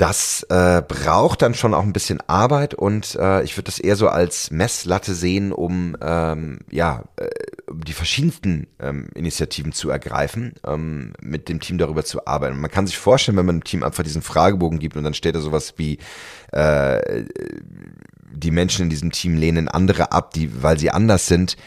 Das 0.00 0.46
äh, 0.48 0.80
braucht 0.80 1.42
dann 1.42 1.52
schon 1.52 1.74
auch 1.74 1.82
ein 1.82 1.92
bisschen 1.92 2.22
Arbeit 2.26 2.72
und 2.72 3.16
äh, 3.16 3.42
ich 3.42 3.58
würde 3.58 3.66
das 3.66 3.78
eher 3.78 3.96
so 3.96 4.08
als 4.08 4.50
Messlatte 4.50 5.14
sehen, 5.14 5.52
um 5.52 5.94
ähm, 6.00 6.60
ja 6.70 7.04
äh, 7.16 7.28
die 7.70 7.92
verschiedensten 7.92 8.66
ähm, 8.80 9.10
Initiativen 9.14 9.72
zu 9.72 9.90
ergreifen, 9.90 10.54
ähm, 10.66 11.12
mit 11.20 11.50
dem 11.50 11.60
Team 11.60 11.76
darüber 11.76 12.02
zu 12.02 12.26
arbeiten. 12.26 12.58
man 12.58 12.70
kann 12.70 12.86
sich 12.86 12.96
vorstellen, 12.96 13.36
wenn 13.36 13.44
man 13.44 13.56
dem 13.56 13.64
Team 13.64 13.82
einfach 13.82 14.02
diesen 14.02 14.22
Fragebogen 14.22 14.78
gibt 14.78 14.96
und 14.96 15.04
dann 15.04 15.12
steht 15.12 15.34
da 15.34 15.40
sowas 15.40 15.74
wie 15.76 15.98
äh, 16.52 17.24
die 18.32 18.52
Menschen 18.52 18.84
in 18.84 18.88
diesem 18.90 19.12
Team 19.12 19.36
lehnen 19.36 19.68
andere 19.68 20.12
ab, 20.12 20.32
die, 20.32 20.62
weil 20.62 20.78
sie 20.78 20.90
anders 20.90 21.26
sind 21.26 21.58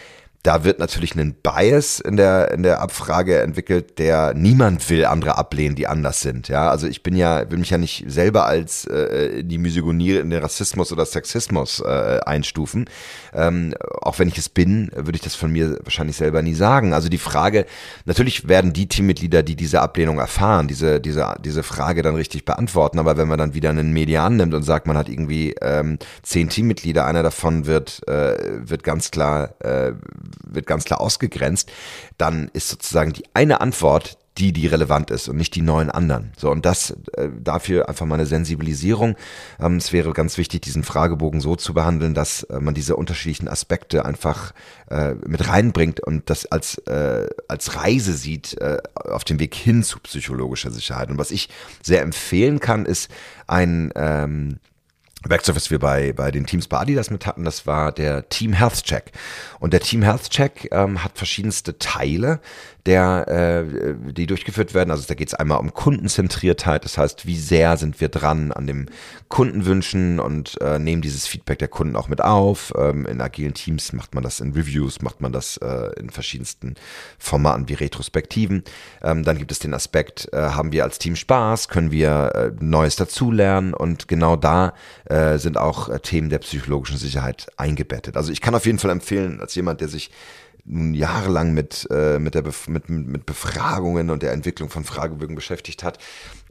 da 0.43 0.65
wird 0.65 0.77
natürlich 0.77 1.15
ein 1.15 1.35
Bias 1.41 2.01
in 2.01 2.17
der, 2.17 2.51
in 2.51 2.63
der 2.63 2.81
Abfrage 2.81 3.39
entwickelt, 3.39 3.97
der 3.97 4.33
niemand 4.33 4.89
will 4.89 5.05
andere 5.05 5.37
ablehnen, 5.37 5.77
die 5.77 5.87
anders 5.87 6.19
sind. 6.19 6.49
Ja, 6.49 6.69
also 6.69 6.85
ich 6.85 7.01
bin 7.01 7.15
ja, 7.15 7.49
will 7.49 7.59
mich 7.59 7.69
ja 7.69 7.77
nicht 7.77 8.03
selber 8.07 8.45
als 8.45 8.85
äh, 8.87 9.41
die 9.45 9.57
Misogonie 9.57 10.17
in 10.17 10.29
den 10.29 10.41
Rassismus 10.41 10.91
oder 10.91 11.05
Sexismus 11.05 11.79
äh, 11.79 12.19
einstufen. 12.25 12.89
Ähm, 13.33 13.73
auch 14.01 14.19
wenn 14.19 14.27
ich 14.27 14.37
es 14.37 14.49
bin, 14.49 14.91
würde 14.93 15.15
ich 15.15 15.21
das 15.21 15.35
von 15.35 15.49
mir 15.49 15.79
wahrscheinlich 15.81 16.17
selber 16.17 16.41
nie 16.41 16.55
sagen. 16.55 16.93
Also 16.93 17.07
die 17.07 17.17
Frage, 17.17 17.65
natürlich 18.03 18.49
werden 18.49 18.73
die 18.73 18.89
Teammitglieder, 18.89 19.43
die 19.43 19.55
diese 19.55 19.79
Ablehnung 19.79 20.19
erfahren, 20.19 20.67
diese, 20.67 20.99
diese, 20.99 21.35
diese 21.39 21.63
Frage 21.63 22.01
dann 22.01 22.15
richtig 22.15 22.43
beantworten. 22.43 22.99
Aber 22.99 23.15
wenn 23.15 23.29
man 23.29 23.37
dann 23.39 23.53
wieder 23.53 23.69
einen 23.69 23.93
Median 23.93 24.35
nimmt 24.35 24.53
und 24.53 24.63
sagt, 24.63 24.87
man 24.87 24.97
hat 24.97 25.07
irgendwie 25.07 25.55
ähm, 25.61 25.99
zehn 26.21 26.49
Teammitglieder, 26.49 27.05
einer 27.05 27.23
davon 27.23 27.65
wird, 27.65 28.05
äh, 28.09 28.35
wird 28.69 28.83
ganz 28.83 29.09
klar, 29.09 29.55
äh, 29.61 29.93
wird 30.45 30.67
ganz 30.67 30.85
klar 30.85 31.01
ausgegrenzt, 31.01 31.71
dann 32.17 32.49
ist 32.53 32.69
sozusagen 32.69 33.13
die 33.13 33.23
eine 33.33 33.61
Antwort 33.61 34.17
die, 34.37 34.51
die 34.51 34.65
relevant 34.67 35.11
ist 35.11 35.29
und 35.29 35.37
nicht 35.37 35.53
die 35.55 35.61
neuen 35.61 35.91
anderen. 35.91 36.31
So, 36.37 36.49
und 36.49 36.65
das 36.65 36.91
äh, 37.13 37.29
dafür 37.39 37.87
einfach 37.87 38.05
mal 38.05 38.15
eine 38.15 38.25
Sensibilisierung. 38.25 39.15
Ähm, 39.59 39.77
es 39.77 39.93
wäre 39.93 40.11
ganz 40.13 40.37
wichtig, 40.37 40.61
diesen 40.61 40.83
Fragebogen 40.83 41.39
so 41.39 41.55
zu 41.55 41.73
behandeln, 41.73 42.13
dass 42.13 42.43
äh, 42.43 42.59
man 42.59 42.73
diese 42.73 42.95
unterschiedlichen 42.95 43.47
Aspekte 43.47 44.05
einfach 44.05 44.53
äh, 44.89 45.13
mit 45.27 45.47
reinbringt 45.47 45.99
und 45.99 46.29
das 46.29 46.47
als, 46.47 46.79
äh, 46.87 47.27
als 47.47 47.75
Reise 47.75 48.13
sieht 48.13 48.59
äh, 48.59 48.77
auf 48.95 49.23
dem 49.23 49.39
Weg 49.39 49.53
hin 49.53 49.83
zu 49.83 49.99
psychologischer 49.99 50.71
Sicherheit. 50.71 51.11
Und 51.11 51.19
was 51.19 51.29
ich 51.29 51.49
sehr 51.83 52.01
empfehlen 52.01 52.59
kann, 52.59 52.85
ist 52.85 53.11
ein 53.45 53.91
ähm, 53.95 54.59
Werkzeug, 55.25 55.55
was 55.55 55.71
wir 55.71 55.79
bei, 55.79 56.13
bei 56.13 56.31
den 56.31 56.45
Teams 56.45 56.67
bei 56.67 56.79
Adidas 56.79 57.09
mit 57.09 57.25
hatten, 57.25 57.43
das 57.43 57.65
war 57.65 57.91
der 57.91 58.29
Team 58.29 58.53
Health 58.53 58.83
Check. 58.83 59.11
Und 59.59 59.73
der 59.73 59.79
Team 59.79 60.01
Health 60.01 60.29
Check 60.29 60.69
ähm, 60.71 61.03
hat 61.03 61.17
verschiedenste 61.17 61.77
Teile, 61.77 62.39
der, 62.85 63.27
äh, 63.27 64.11
die 64.11 64.27
durchgeführt 64.27 64.73
werden. 64.73 64.91
Also 64.91 65.05
da 65.07 65.13
geht 65.13 65.29
es 65.29 65.33
einmal 65.33 65.59
um 65.59 65.73
Kundenzentriertheit, 65.73 66.83
das 66.83 66.97
heißt, 66.97 67.25
wie 67.25 67.37
sehr 67.37 67.77
sind 67.77 68.01
wir 68.01 68.09
dran 68.09 68.51
an 68.51 68.67
dem 68.67 68.87
Kundenwünschen 69.29 70.19
und 70.19 70.59
äh, 70.61 70.79
nehmen 70.79 71.01
dieses 71.01 71.25
Feedback 71.25 71.59
der 71.59 71.69
Kunden 71.69 71.95
auch 71.95 72.09
mit 72.09 72.21
auf. 72.21 72.73
Ähm, 72.77 73.05
in 73.05 73.21
agilen 73.21 73.53
Teams 73.53 73.93
macht 73.93 74.13
man 74.13 74.23
das 74.23 74.41
in 74.41 74.51
Reviews, 74.51 75.01
macht 75.01 75.21
man 75.21 75.31
das 75.31 75.57
äh, 75.57 75.91
in 75.97 76.09
verschiedensten 76.09 76.75
Formaten 77.17 77.69
wie 77.69 77.73
Retrospektiven. 77.73 78.63
Ähm, 79.01 79.23
dann 79.23 79.37
gibt 79.37 79.51
es 79.51 79.59
den 79.59 79.73
Aspekt, 79.73 80.27
äh, 80.33 80.37
haben 80.37 80.73
wir 80.73 80.83
als 80.83 80.99
Team 80.99 81.15
Spaß, 81.15 81.69
können 81.69 81.91
wir 81.91 82.31
äh, 82.35 82.63
Neues 82.63 82.97
dazulernen 82.97 83.73
und 83.73 84.09
genau 84.09 84.35
da 84.35 84.73
äh, 85.05 85.37
sind 85.37 85.57
auch 85.57 85.87
äh, 85.87 85.99
Themen 85.99 86.29
der 86.29 86.39
psychologischen 86.39 86.97
Sicherheit 86.97 87.47
eingebettet. 87.55 88.17
Also 88.17 88.31
ich 88.31 88.41
kann 88.41 88.55
auf 88.55 88.65
jeden 88.65 88.79
Fall 88.79 88.91
empfehlen, 88.91 89.39
als 89.39 89.55
jemand, 89.55 89.79
der 89.79 89.87
sich 89.87 90.11
nun 90.65 90.93
jahrelang 90.93 91.53
mit, 91.53 91.87
äh, 91.91 92.19
mit, 92.19 92.35
der 92.35 92.41
Bef 92.41 92.69
mit, 92.69 92.89
mit 92.89 93.25
Befragungen 93.25 94.09
und 94.09 94.23
der 94.23 94.31
Entwicklung 94.31 94.69
von 94.69 94.85
Fragebögen 94.85 95.35
beschäftigt 95.35 95.83
hat, 95.83 95.97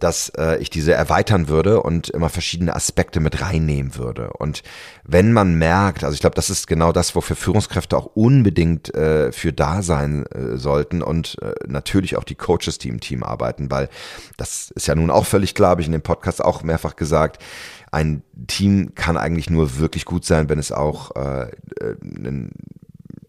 dass 0.00 0.28
äh, 0.36 0.58
ich 0.58 0.68
diese 0.68 0.92
erweitern 0.92 1.48
würde 1.48 1.82
und 1.82 2.10
immer 2.10 2.28
verschiedene 2.28 2.76
Aspekte 2.76 3.20
mit 3.20 3.40
reinnehmen 3.40 3.96
würde. 3.96 4.30
Und 4.34 4.62
wenn 5.04 5.32
man 5.32 5.54
merkt, 5.56 6.04
also 6.04 6.14
ich 6.14 6.20
glaube, 6.20 6.34
das 6.34 6.50
ist 6.50 6.66
genau 6.66 6.92
das, 6.92 7.14
wofür 7.14 7.36
Führungskräfte 7.36 7.96
auch 7.96 8.06
unbedingt 8.06 8.94
äh, 8.94 9.32
für 9.32 9.54
da 9.54 9.80
sein 9.80 10.26
äh, 10.26 10.58
sollten 10.58 11.02
und 11.02 11.38
äh, 11.40 11.54
natürlich 11.66 12.16
auch 12.16 12.24
die 12.24 12.34
Coaches, 12.34 12.76
die 12.78 12.90
im 12.90 13.00
Team 13.00 13.22
arbeiten, 13.22 13.70
weil 13.70 13.88
das 14.36 14.70
ist 14.72 14.88
ja 14.88 14.94
nun 14.94 15.10
auch 15.10 15.24
völlig 15.24 15.54
klar, 15.54 15.70
habe 15.70 15.80
ich 15.80 15.86
in 15.86 15.92
dem 15.92 16.02
Podcast 16.02 16.44
auch 16.44 16.62
mehrfach 16.62 16.96
gesagt, 16.96 17.42
ein 17.90 18.22
Team 18.46 18.94
kann 18.94 19.16
eigentlich 19.16 19.48
nur 19.48 19.78
wirklich 19.78 20.04
gut 20.04 20.24
sein, 20.24 20.48
wenn 20.48 20.58
es 20.58 20.72
auch 20.72 21.14
äh, 21.16 21.50
äh 21.80 21.96
einen 22.02 22.52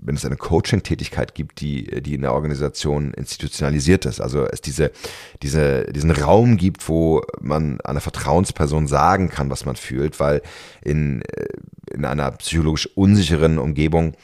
wenn 0.05 0.15
es 0.15 0.25
eine 0.25 0.37
Coaching-Tätigkeit 0.37 1.33
gibt, 1.35 1.61
die, 1.61 2.01
die 2.01 2.15
in 2.15 2.21
der 2.21 2.33
Organisation 2.33 3.13
institutionalisiert 3.13 4.05
ist. 4.05 4.21
Also 4.21 4.45
es 4.45 4.61
diese, 4.61 4.91
diese, 5.41 5.85
diesen 5.91 6.11
Raum 6.11 6.57
gibt, 6.57 6.87
wo 6.89 7.21
man 7.39 7.79
einer 7.81 8.01
Vertrauensperson 8.01 8.87
sagen 8.87 9.29
kann, 9.29 9.49
was 9.49 9.65
man 9.65 9.75
fühlt, 9.75 10.19
weil 10.19 10.41
in, 10.81 11.21
äh, 11.21 11.47
in 11.93 12.05
einer 12.05 12.31
psychologisch 12.31 12.89
unsicheren 12.95 13.57
Umgebung 13.57 14.15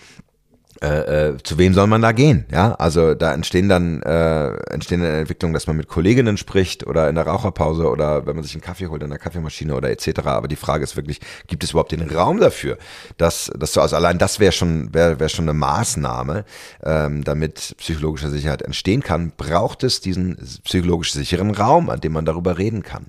äh, 0.81 1.29
äh, 1.29 1.37
zu 1.43 1.57
wem 1.57 1.73
soll 1.73 1.87
man 1.87 2.01
da 2.01 2.11
gehen? 2.11 2.45
Ja, 2.51 2.73
also 2.75 3.13
da 3.13 3.33
entstehen 3.33 3.69
dann 3.69 4.01
äh, 4.01 4.53
entstehen 4.71 5.01
dann 5.01 5.13
Entwicklungen, 5.13 5.53
dass 5.53 5.67
man 5.67 5.77
mit 5.77 5.87
Kolleginnen 5.87 6.37
spricht 6.37 6.87
oder 6.87 7.09
in 7.09 7.15
der 7.15 7.27
Raucherpause 7.27 7.89
oder 7.89 8.25
wenn 8.25 8.35
man 8.35 8.43
sich 8.43 8.53
einen 8.53 8.61
Kaffee 8.61 8.87
holt 8.87 9.03
in 9.03 9.09
der 9.09 9.19
Kaffeemaschine 9.19 9.75
oder 9.75 9.89
etc. 9.89 10.21
Aber 10.25 10.47
die 10.47 10.55
Frage 10.55 10.83
ist 10.83 10.95
wirklich, 10.95 11.19
gibt 11.47 11.63
es 11.63 11.71
überhaupt 11.71 11.91
den 11.91 12.09
Raum 12.09 12.39
dafür, 12.39 12.77
dass, 13.17 13.51
dass 13.57 13.73
du 13.73 13.81
also 13.81 13.95
allein 13.95 14.17
das 14.17 14.39
wäre 14.39 14.51
schon 14.51 14.93
wäre 14.93 15.19
wär 15.19 15.29
schon 15.29 15.45
eine 15.45 15.53
Maßnahme, 15.53 16.45
ähm, 16.83 17.23
damit 17.23 17.75
psychologische 17.77 18.29
Sicherheit 18.29 18.61
entstehen 18.61 19.03
kann, 19.03 19.31
braucht 19.35 19.83
es 19.83 20.01
diesen 20.01 20.37
psychologisch 20.63 21.13
sicheren 21.13 21.51
Raum, 21.51 21.89
an 21.89 22.01
dem 22.01 22.13
man 22.13 22.25
darüber 22.25 22.57
reden 22.57 22.83
kann. 22.83 23.07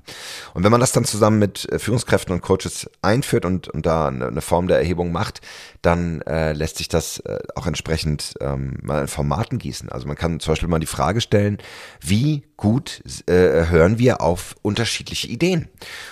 Und 0.54 0.64
wenn 0.64 0.72
man 0.72 0.80
das 0.80 0.92
dann 0.92 1.04
zusammen 1.04 1.38
mit 1.38 1.70
äh, 1.70 1.78
Führungskräften 1.78 2.34
und 2.34 2.42
Coaches 2.42 2.90
einführt 3.02 3.44
und 3.44 3.68
und 3.68 3.86
da 3.86 4.08
eine, 4.08 4.26
eine 4.26 4.40
Form 4.40 4.68
der 4.68 4.78
Erhebung 4.78 5.12
macht, 5.12 5.40
dann 5.82 6.20
äh, 6.22 6.52
lässt 6.52 6.78
sich 6.78 6.88
das 6.88 7.20
äh, 7.20 7.38
auch 7.60 7.66
entsprechend 7.66 8.34
ähm, 8.40 8.78
mal 8.82 9.02
in 9.02 9.08
Formaten 9.08 9.58
gießen. 9.58 9.90
Also 9.90 10.06
man 10.06 10.16
kann 10.16 10.40
zum 10.40 10.52
Beispiel 10.52 10.68
mal 10.68 10.78
die 10.78 10.86
Frage 10.86 11.20
stellen, 11.20 11.58
wie 12.00 12.42
gut 12.56 13.02
äh, 13.26 13.66
hören 13.66 13.98
wir 13.98 14.22
auf 14.22 14.56
unterschiedliche 14.62 15.28
Ideen? 15.28 15.68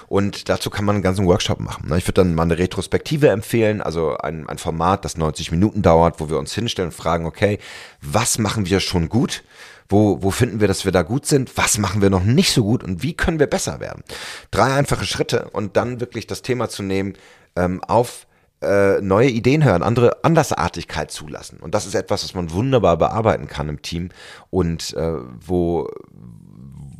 Und 0.08 0.48
dazu 0.48 0.68
kann 0.68 0.84
man 0.84 0.96
einen 0.96 1.02
ganzen 1.02 1.26
Workshop 1.26 1.60
machen. 1.60 1.88
Ne? 1.88 1.98
Ich 1.98 2.04
würde 2.04 2.22
dann 2.22 2.34
mal 2.34 2.42
eine 2.42 2.58
Retrospektive 2.58 3.28
empfehlen, 3.30 3.80
also 3.80 4.16
ein, 4.18 4.48
ein 4.48 4.58
Format, 4.58 5.04
das 5.04 5.16
90 5.16 5.50
Minuten 5.50 5.82
dauert, 5.82 6.20
wo 6.20 6.28
wir 6.28 6.38
uns 6.38 6.54
hinstellen 6.54 6.90
und 6.90 6.96
fragen, 6.96 7.24
okay, 7.24 7.58
was 8.02 8.38
machen 8.38 8.66
wir 8.66 8.80
schon 8.80 9.08
gut? 9.08 9.42
Wo, 9.88 10.22
wo 10.22 10.30
finden 10.30 10.60
wir, 10.60 10.68
dass 10.68 10.84
wir 10.84 10.92
da 10.92 11.00
gut 11.00 11.24
sind? 11.24 11.56
Was 11.56 11.78
machen 11.78 12.02
wir 12.02 12.10
noch 12.10 12.24
nicht 12.24 12.52
so 12.52 12.62
gut? 12.62 12.84
Und 12.84 13.02
wie 13.02 13.14
können 13.14 13.38
wir 13.38 13.46
besser 13.46 13.80
werden? 13.80 14.04
Drei 14.50 14.74
einfache 14.74 15.06
Schritte 15.06 15.48
und 15.50 15.78
dann 15.78 16.00
wirklich 16.00 16.26
das 16.26 16.42
Thema 16.42 16.68
zu 16.68 16.82
nehmen, 16.82 17.14
ähm, 17.56 17.82
auf 17.84 18.26
äh, 18.62 19.00
neue 19.00 19.28
Ideen 19.28 19.64
hören, 19.64 19.82
andere 19.82 20.24
Andersartigkeit 20.24 21.10
zulassen. 21.10 21.58
Und 21.60 21.74
das 21.74 21.86
ist 21.86 21.94
etwas, 21.94 22.24
was 22.24 22.34
man 22.34 22.52
wunderbar 22.52 22.96
bearbeiten 22.96 23.46
kann 23.46 23.68
im 23.68 23.82
Team 23.82 24.10
und 24.50 24.94
äh, 24.94 25.14
wo 25.44 25.88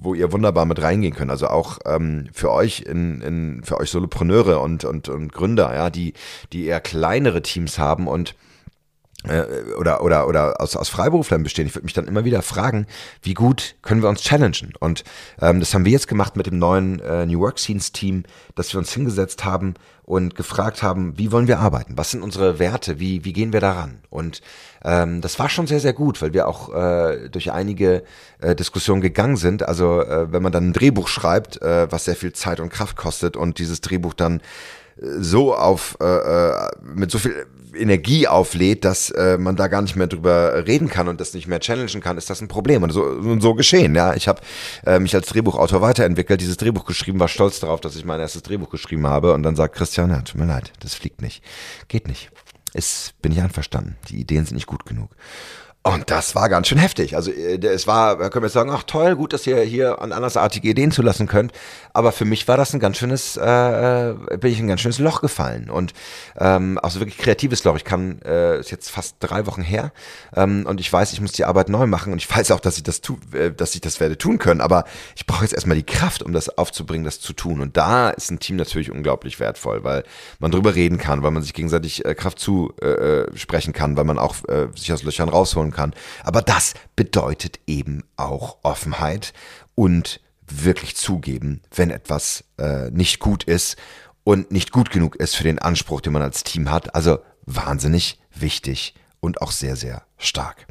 wo 0.01 0.15
ihr 0.15 0.31
wunderbar 0.33 0.65
mit 0.65 0.81
reingehen 0.81 1.15
könnt. 1.15 1.31
Also 1.31 1.49
auch 1.49 1.79
ähm, 1.85 2.29
für 2.33 2.53
euch 2.53 2.83
in, 2.83 3.21
in 3.21 3.63
für 3.65 3.79
euch 3.79 3.91
Solopreneure 3.91 4.61
und, 4.61 4.85
und, 4.85 5.09
und 5.09 5.33
Gründer, 5.33 5.75
ja, 5.75 5.91
die, 5.91 6.15
die 6.53 6.67
eher 6.67 6.81
kleinere 6.81 7.43
Teams 7.43 7.79
haben 7.79 8.07
und 8.07 8.37
oder, 9.25 10.03
oder, 10.05 10.29
oder 10.29 10.61
aus, 10.61 10.77
aus 10.77 10.89
Freiberuflern 10.89 11.43
bestehen. 11.43 11.67
Ich 11.67 11.75
würde 11.75 11.85
mich 11.85 11.93
dann 11.93 12.07
immer 12.07 12.25
wieder 12.25 12.41
fragen, 12.41 12.87
wie 13.21 13.35
gut 13.35 13.75
können 13.83 14.01
wir 14.01 14.09
uns 14.09 14.23
challengen? 14.23 14.75
Und 14.79 15.03
ähm, 15.41 15.59
das 15.59 15.75
haben 15.75 15.85
wir 15.85 15.91
jetzt 15.91 16.07
gemacht 16.07 16.37
mit 16.37 16.47
dem 16.47 16.59
neuen 16.59 17.01
äh, 17.01 17.27
New 17.27 17.41
Work 17.41 17.59
Scenes 17.59 17.91
Team, 17.91 18.23
dass 18.55 18.73
wir 18.73 18.79
uns 18.79 18.93
hingesetzt 18.93 19.45
haben 19.45 19.75
und 20.05 20.37
gefragt 20.37 20.85
haben, 20.85 21.19
wie 21.19 21.33
wollen 21.33 21.49
wir 21.49 21.59
arbeiten? 21.59 21.99
Was 21.99 22.13
sind 22.13 22.23
unsere 22.23 22.61
Werte? 22.61 23.01
Wie, 23.01 23.25
wie 23.25 23.33
gehen 23.33 23.53
wir 23.53 23.61
daran? 23.61 23.99
Und 24.09 24.41
ähm, 24.85 25.21
das 25.21 25.41
war 25.41 25.49
schon 25.49 25.67
sehr, 25.67 25.81
sehr 25.81 25.95
gut, 25.95 26.23
weil 26.23 26.33
wir 26.33 26.47
auch 26.47 26.73
äh, 26.73 27.29
durch 27.29 27.51
einige 27.51 28.05
äh, 28.41 28.55
Diskussionen 28.55 29.01
gegangen 29.01 29.37
sind. 29.37 29.65
Also 29.65 30.01
äh, 30.01 30.33
wenn 30.33 30.45
man 30.45 30.53
dann 30.53 30.69
ein 30.69 30.73
Drehbuch 30.73 31.09
schreibt, 31.09 31.61
äh, 31.61 31.91
was 31.91 32.05
sehr 32.05 32.17
viel 32.17 32.33
Zeit 32.33 32.61
und 32.61 32.71
Kraft 32.71 32.97
kostet 32.97 33.37
und 33.37 33.59
dieses 33.59 33.81
Drehbuch 33.81 34.15
dann 34.15 34.41
so 35.01 35.55
auf 35.55 35.97
äh, 36.01 36.05
äh, 36.05 36.71
mit 36.83 37.11
so 37.11 37.19
viel 37.19 37.47
Energie 37.79 38.29
auflädt, 38.29 38.85
dass 38.85 39.11
äh, 39.11 39.39
man 39.39 39.57
da 39.57 39.69
gar 39.69 39.83
nicht 39.83 39.97
mehr 39.97 40.07
drüber 40.07 40.67
reden 40.67 40.89
kann 40.89 41.09
und 41.09 41.21
das 41.21 41.35
nicht 41.35 41.47
mehr 41.47 41.61
challengen 41.61 42.01
kann, 42.01 42.19
ist 42.19 42.31
das 42.31 42.41
ein 42.41 42.49
Problem. 42.49 42.83
Und 42.83 42.91
so, 42.91 43.03
und 43.05 43.41
so 43.41 43.55
geschehen. 43.55 43.95
Ja, 43.95 44.15
ich 44.15 44.29
habe 44.29 44.41
äh, 44.87 44.99
mich 44.99 45.15
als 45.15 45.29
Drehbuchautor 45.29 45.81
weiterentwickelt, 45.81 46.41
dieses 46.41 46.57
Drehbuch 46.57 46.85
geschrieben, 46.85 47.21
war 47.21 47.29
stolz 47.29 47.61
darauf, 47.61 47.81
dass 47.81 47.97
ich 47.97 48.05
mein 48.05 48.21
erstes 48.21 48.43
Drehbuch 48.43 48.71
geschrieben 48.71 49.07
habe. 49.07 49.33
Und 49.33 49.43
dann 49.43 49.57
sagt 49.57 49.77
Christian, 49.77 50.11
ja, 50.11 50.21
tut 50.23 50.41
mir 50.41 50.47
leid, 50.47 50.73
das 50.81 50.95
fliegt 50.95 51.23
nicht, 51.23 51.43
geht 51.89 52.09
nicht. 52.09 52.31
Ist 52.75 53.15
bin 53.23 53.33
ich 53.33 53.41
einverstanden. 53.41 53.97
Die 54.09 54.21
Ideen 54.21 54.45
sind 54.45 54.57
nicht 54.57 54.67
gut 54.67 54.85
genug. 54.85 55.11
Und 55.89 56.11
das 56.11 56.35
war 56.35 56.51
ganz 56.51 56.69
schön 56.69 56.77
heftig. 56.77 57.17
Also 57.17 57.31
äh, 57.31 57.57
es 57.67 57.87
war, 57.87 58.19
können 58.31 58.43
wir 58.43 58.51
sagen, 58.51 58.71
ach 58.71 58.83
toll, 58.83 59.17
gut, 59.17 59.33
dass 59.33 59.47
ihr 59.47 59.59
hier 59.61 60.03
an 60.03 60.13
andersartige 60.13 60.69
Ideen 60.69 60.91
zulassen 60.91 61.27
könnt. 61.27 61.53
Aber 61.95 62.13
für 62.13 62.27
mich 62.27 62.47
war 62.47 62.59
das 62.59 62.75
ein 62.75 62.81
ganz 62.81 62.99
schönes, 62.99 63.39
äh, 63.39 64.11
äh, 64.11 64.15
bin 64.39 64.53
ich 64.53 64.61
ein 64.61 64.69
ganz 64.69 64.83
schönes 64.83 64.99
Loch 64.99 65.23
gefallen. 65.23 65.71
Und 65.71 65.95
ähm, 66.39 66.79
also 66.83 67.01
wirklich 67.01 67.17
kreatives 67.17 67.65
Loch. 67.65 67.77
Ich 67.77 67.85
kann, 67.85 68.21
äh, 68.23 68.61
ist 68.61 68.71
jetzt 68.71 68.91
fast 68.91 69.17
drei 69.21 69.47
Wochen 69.47 69.63
her 69.63 69.93
ähm, 70.37 70.67
und 70.67 70.79
ich 70.79 70.93
weiß, 70.93 71.15
ich 71.15 71.23
muss 71.23 71.33
die 71.33 71.47
Arbeit 71.47 71.71
neu 71.71 71.87
machen 71.87 72.13
und 72.13 72.19
ich 72.19 72.31
weiß 72.31 72.51
auch, 72.51 72.61
dass 72.61 72.77
ich 72.77 72.83
das 72.83 73.01
tu, 73.01 73.19
äh, 73.33 73.51
dass 73.51 73.75
ich 73.75 73.81
das 73.81 73.99
werde 73.99 74.19
tun 74.19 74.39
können. 74.39 74.61
Aber 74.61 74.85
ich 75.17 75.27
brauche 75.27 75.43
jetzt 75.43 75.55
erstmal 75.55 75.77
die 75.77 75.87
Kraft, 75.87 76.23
um 76.23 76.35
das 76.35 76.59
aufzubringen, 76.59 77.05
das 77.05 77.21
zu 77.21 77.33
tun. 77.33 77.63
Und 77.63 77.79
da 77.79 78.11
ist 78.11 78.31
ein 78.31 78.41
Team 78.41 78.57
natürlich 78.57 78.91
unglaublich 78.91 79.41
wertvoll, 79.41 79.85
weil 79.85 80.05
man 80.39 80.51
drüber 80.51 80.75
reden 80.75 80.99
kann, 80.99 81.23
weil 81.23 81.31
man 81.31 81.43
sich 81.43 81.55
gegenseitig 81.55 82.05
äh, 82.05 82.15
Kraft 82.15 82.39
zusprechen 82.39 83.71
äh, 83.71 83.79
kann, 83.79 83.97
weil 83.97 84.05
man 84.05 84.19
auch 84.19 84.37
äh, 84.49 84.69
sich 84.77 84.93
aus 84.93 85.03
Löchern 85.03 85.31
rausholen 85.31 85.71
kann 85.71 85.78
kann. 85.79 85.95
Aber 86.25 86.43
das 86.43 86.75
bedeutet 86.97 87.61
eben 87.67 88.05
auch 88.17 88.59
Offenheit 88.63 89.33
und 89.75 90.21
wirklich 90.47 90.97
zugeben, 90.97 91.63
wenn 91.75 91.91
etwas 91.91 92.45
äh, 92.59 92.91
nicht 92.91 93.21
gut 93.21 93.45
ist 93.45 93.77
und 94.25 94.51
nicht 94.51 94.73
gut 94.73 94.91
genug 94.91 95.17
ist 95.17 95.37
für 95.37 95.45
den 95.45 95.59
Anspruch, 95.59 96.01
den 96.01 96.13
man 96.13 96.23
als 96.23 96.43
Team 96.43 96.71
hat. 96.71 96.95
Also 96.95 97.19
wahnsinnig 97.47 98.21
wichtig 98.35 98.95
und 99.21 99.41
auch 99.41 99.53
sehr, 99.53 99.77
sehr 99.77 100.03
stark. 100.19 100.67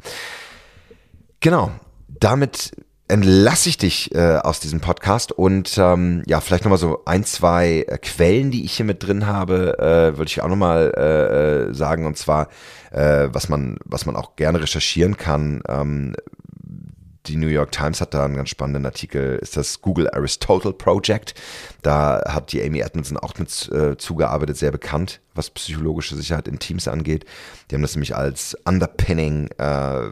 Genau, 1.40 1.72
damit 2.08 2.72
entlasse 3.08 3.70
ich 3.70 3.78
dich 3.78 4.14
äh, 4.14 4.36
aus 4.36 4.60
diesem 4.60 4.80
Podcast 4.80 5.32
und 5.32 5.76
ähm, 5.78 6.22
ja, 6.26 6.40
vielleicht 6.40 6.64
nochmal 6.64 6.78
so 6.78 7.02
ein, 7.06 7.24
zwei 7.24 7.84
äh, 7.88 7.98
Quellen, 7.98 8.50
die 8.50 8.64
ich 8.64 8.74
hier 8.74 8.84
mit 8.84 9.02
drin 9.02 9.26
habe, 9.26 9.78
äh, 9.78 10.18
würde 10.18 10.26
ich 10.26 10.42
auch 10.42 10.48
nochmal 10.48 10.92
äh, 10.96 11.70
äh, 11.70 11.74
sagen 11.74 12.06
und 12.06 12.18
zwar, 12.18 12.48
äh, 12.90 13.28
was 13.32 13.48
man, 13.48 13.78
was 13.84 14.04
man 14.04 14.14
auch 14.14 14.36
gerne 14.36 14.60
recherchieren 14.60 15.16
kann. 15.16 15.62
Ähm, 15.68 16.14
die 17.26 17.36
New 17.36 17.48
York 17.48 17.72
Times 17.72 18.00
hat 18.00 18.14
da 18.14 18.24
einen 18.24 18.36
ganz 18.36 18.48
spannenden 18.48 18.86
Artikel, 18.86 19.36
ist 19.36 19.56
das 19.56 19.82
Google 19.82 20.08
Aristotle 20.10 20.72
Project. 20.72 21.34
Da 21.82 22.22
hat 22.26 22.52
die 22.52 22.62
Amy 22.62 22.80
Edmondson 22.80 23.18
auch 23.18 23.34
mit 23.38 23.70
äh, 23.70 23.96
zugearbeitet, 23.96 24.56
sehr 24.56 24.70
bekannt, 24.70 25.20
was 25.34 25.50
psychologische 25.50 26.16
Sicherheit 26.16 26.48
in 26.48 26.58
Teams 26.58 26.88
angeht. 26.88 27.26
Die 27.70 27.74
haben 27.74 27.82
das 27.82 27.94
nämlich 27.94 28.16
als 28.16 28.56
Underpinning 28.64 29.48
äh, 29.58 30.10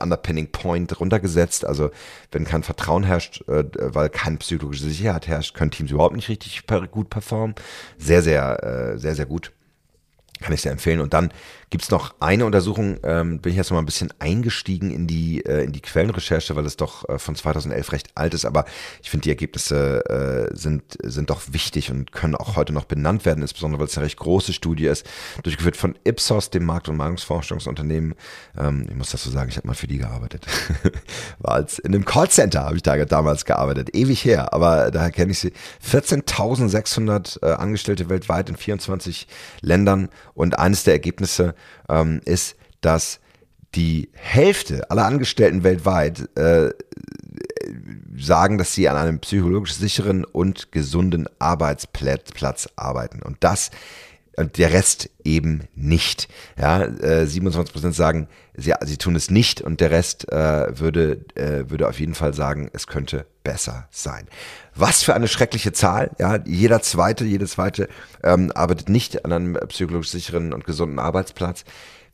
Underpinning 0.00 0.50
Point 0.50 0.98
runtergesetzt. 1.00 1.64
Also 1.64 1.90
wenn 2.32 2.44
kein 2.44 2.62
Vertrauen 2.62 3.04
herrscht, 3.04 3.42
äh, 3.48 3.64
weil 3.76 4.08
keine 4.10 4.38
psychologische 4.38 4.84
Sicherheit 4.84 5.26
herrscht, 5.26 5.54
können 5.54 5.70
Teams 5.70 5.90
überhaupt 5.90 6.16
nicht 6.16 6.28
richtig 6.28 6.64
gut 6.90 7.10
performen. 7.10 7.54
Sehr, 7.98 8.22
sehr, 8.22 8.62
äh, 8.94 8.98
sehr, 8.98 9.14
sehr 9.14 9.26
gut. 9.26 9.52
Kann 10.44 10.52
ich 10.52 10.60
sehr 10.60 10.72
empfehlen. 10.72 11.00
Und 11.00 11.14
dann 11.14 11.32
gibt 11.70 11.84
es 11.84 11.90
noch 11.90 12.14
eine 12.20 12.44
Untersuchung, 12.44 12.98
ähm, 13.02 13.40
bin 13.40 13.50
ich 13.50 13.56
jetzt 13.56 13.70
noch 13.70 13.76
mal 13.76 13.82
ein 13.82 13.86
bisschen 13.86 14.12
eingestiegen 14.18 14.90
in 14.90 15.06
die, 15.06 15.44
äh, 15.44 15.64
in 15.64 15.72
die 15.72 15.80
Quellenrecherche, 15.80 16.54
weil 16.54 16.66
es 16.66 16.76
doch 16.76 17.08
äh, 17.08 17.18
von 17.18 17.34
2011 17.34 17.92
recht 17.92 18.08
alt 18.14 18.34
ist, 18.34 18.44
aber 18.44 18.64
ich 19.02 19.10
finde, 19.10 19.24
die 19.24 19.30
Ergebnisse 19.30 20.04
äh, 20.52 20.54
sind, 20.54 20.84
sind 21.02 21.30
doch 21.30 21.40
wichtig 21.50 21.90
und 21.90 22.12
können 22.12 22.34
auch 22.34 22.56
heute 22.56 22.74
noch 22.74 22.84
benannt 22.84 23.24
werden, 23.24 23.42
insbesondere 23.42 23.80
weil 23.80 23.88
es 23.88 23.96
eine 23.96 24.04
recht 24.04 24.18
große 24.18 24.52
Studie 24.52 24.86
ist, 24.86 25.06
durchgeführt 25.42 25.76
von 25.76 25.96
Ipsos, 26.04 26.50
dem 26.50 26.64
Markt- 26.64 26.88
und 26.88 26.96
Meinungsforschungsunternehmen. 26.96 28.14
Ähm, 28.56 28.86
ich 28.88 28.94
muss 28.94 29.10
das 29.10 29.24
so 29.24 29.30
sagen, 29.30 29.48
ich 29.48 29.56
habe 29.56 29.66
mal 29.66 29.74
für 29.74 29.88
die 29.88 29.98
gearbeitet. 29.98 30.46
War 31.38 31.54
als 31.54 31.78
in 31.78 31.94
einem 31.94 32.04
Callcenter 32.04 32.64
habe 32.64 32.76
ich 32.76 32.82
da 32.82 33.02
damals 33.04 33.46
gearbeitet, 33.46 33.96
ewig 33.96 34.24
her, 34.24 34.52
aber 34.52 34.90
daher 34.90 35.10
kenne 35.10 35.32
ich 35.32 35.38
sie. 35.38 35.52
14.600 35.84 37.42
äh, 37.42 37.54
Angestellte 37.54 38.08
weltweit 38.08 38.48
in 38.48 38.56
24 38.56 39.26
Ländern 39.60 40.08
und 40.34 40.58
eines 40.58 40.84
der 40.84 40.94
Ergebnisse 40.94 41.54
ähm, 41.88 42.20
ist, 42.24 42.56
dass 42.80 43.20
die 43.74 44.10
Hälfte 44.12 44.90
aller 44.90 45.04
Angestellten 45.04 45.64
weltweit 45.64 46.28
äh, 46.36 46.70
sagen, 48.16 48.58
dass 48.58 48.72
sie 48.72 48.88
an 48.88 48.96
einem 48.96 49.18
psychologisch 49.20 49.74
sicheren 49.74 50.24
und 50.24 50.70
gesunden 50.70 51.26
Arbeitsplatz 51.38 52.68
arbeiten. 52.76 53.22
Und 53.22 53.38
das 53.40 53.70
und 54.36 54.58
der 54.58 54.72
Rest 54.72 55.10
eben 55.24 55.68
nicht. 55.74 56.28
Ja, 56.58 56.82
äh, 56.82 57.26
27 57.26 57.72
Prozent 57.72 57.94
sagen, 57.94 58.28
sie, 58.56 58.72
sie 58.84 58.96
tun 58.96 59.16
es 59.16 59.30
nicht 59.30 59.60
und 59.60 59.80
der 59.80 59.90
Rest 59.90 60.30
äh, 60.32 60.78
würde, 60.78 61.24
äh, 61.34 61.70
würde 61.70 61.88
auf 61.88 62.00
jeden 62.00 62.14
Fall 62.14 62.34
sagen, 62.34 62.70
es 62.72 62.86
könnte 62.86 63.26
besser 63.42 63.88
sein. 63.90 64.26
Was 64.74 65.02
für 65.02 65.14
eine 65.14 65.28
schreckliche 65.28 65.72
Zahl. 65.72 66.10
Ja, 66.18 66.38
jeder 66.44 66.82
zweite, 66.82 67.24
jede 67.24 67.46
zweite 67.46 67.88
ähm, 68.22 68.50
arbeitet 68.54 68.88
nicht 68.88 69.24
an 69.24 69.32
einem 69.32 69.58
psychologisch 69.68 70.10
sicheren 70.10 70.52
und 70.52 70.64
gesunden 70.64 70.98
Arbeitsplatz. 70.98 71.64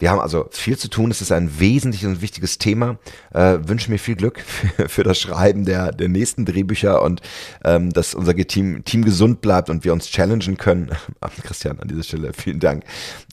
Wir 0.01 0.11
haben 0.11 0.19
also 0.19 0.47
viel 0.51 0.79
zu 0.79 0.89
tun. 0.89 1.11
Es 1.11 1.21
ist 1.21 1.31
ein 1.31 1.61
wesentliches 1.61 2.09
und 2.09 2.23
wichtiges 2.23 2.59
Thema. 2.59 2.99
Äh, 3.33 3.59
wünsche 3.63 3.91
mir 3.91 3.99
viel 3.99 4.17
Glück 4.17 4.41
für, 4.77 4.89
für, 4.89 5.05
das 5.05 5.21
Schreiben 5.21 5.65
der, 5.65 5.93
der 5.93 6.09
nächsten 6.09 6.47
Drehbücher 6.47 7.03
und 7.03 7.21
ähm, 7.65 7.93
dass 7.93 8.15
unser 8.15 8.35
Team, 8.35 8.83
Team 8.85 9.05
gesund 9.05 9.43
bleibt 9.43 9.69
und 9.69 9.85
wir 9.85 9.93
uns 9.93 10.11
challengen 10.11 10.57
können. 10.57 10.91
Christian, 11.45 11.79
an 11.79 11.89
dieser 11.89 12.03
Stelle 12.03 12.33
vielen 12.33 12.61
Dank. 12.61 12.85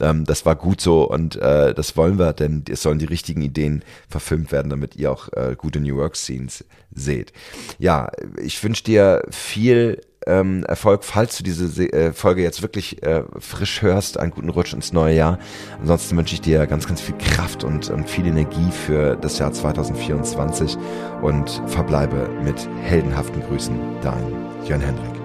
Ähm, 0.02 0.26
das 0.26 0.46
war 0.46 0.56
gut 0.56 0.82
so 0.82 1.10
und 1.10 1.38
äh, 1.38 1.74
das 1.74 1.96
wollen 1.96 2.20
wir, 2.20 2.34
denn 2.34 2.66
es 2.70 2.82
sollen 2.82 3.00
die 3.00 3.06
richtigen 3.06 3.42
Ideen 3.42 3.84
verfilmt 4.10 4.52
werden, 4.52 4.70
damit 4.70 4.98
ihr 4.98 5.12
auch 5.12 5.30
äh, 5.34 5.56
gute 5.58 5.80
New 5.80 5.96
Work 5.96 6.18
Scenes 6.18 6.66
seht. 6.92 7.32
Ja, 7.80 8.12
ich 8.42 8.62
wünsche 8.62 8.84
dir 8.84 9.24
viel 9.30 10.02
ähm, 10.28 10.64
Erfolg, 10.66 11.04
falls 11.04 11.38
du 11.38 11.44
diese 11.44 11.84
äh, 11.92 12.12
Folge 12.14 12.42
jetzt 12.44 12.62
wirklich 12.62 13.02
äh, 13.04 13.24
frisch 13.40 13.82
hörst. 13.82 14.20
Einen 14.20 14.32
guten 14.32 14.50
Rutsch 14.50 14.74
ins 14.74 14.94
neue 14.94 15.16
Jahr. 15.16 15.40
Ansonsten 15.80 16.18
wünsche 16.18 16.36
ich 16.36 16.42
dir 16.42 16.68
ganz, 16.68 16.88
ganz 16.88 17.02
viel 17.02 17.16
Kraft 17.18 17.64
und, 17.64 17.90
und 17.90 18.10
viel 18.10 18.28
Energie 18.28 18.72
für 18.72 19.16
das 19.16 19.40
Jahr 19.40 19.54
2024 19.54 20.78
und 21.22 21.62
verbleibe 21.68 22.30
mit 22.44 22.68
heldenhaften 22.84 23.42
Grüßen. 23.42 23.76
Dein 24.02 24.36
Jörn 24.66 24.82
Hendrik. 24.82 25.18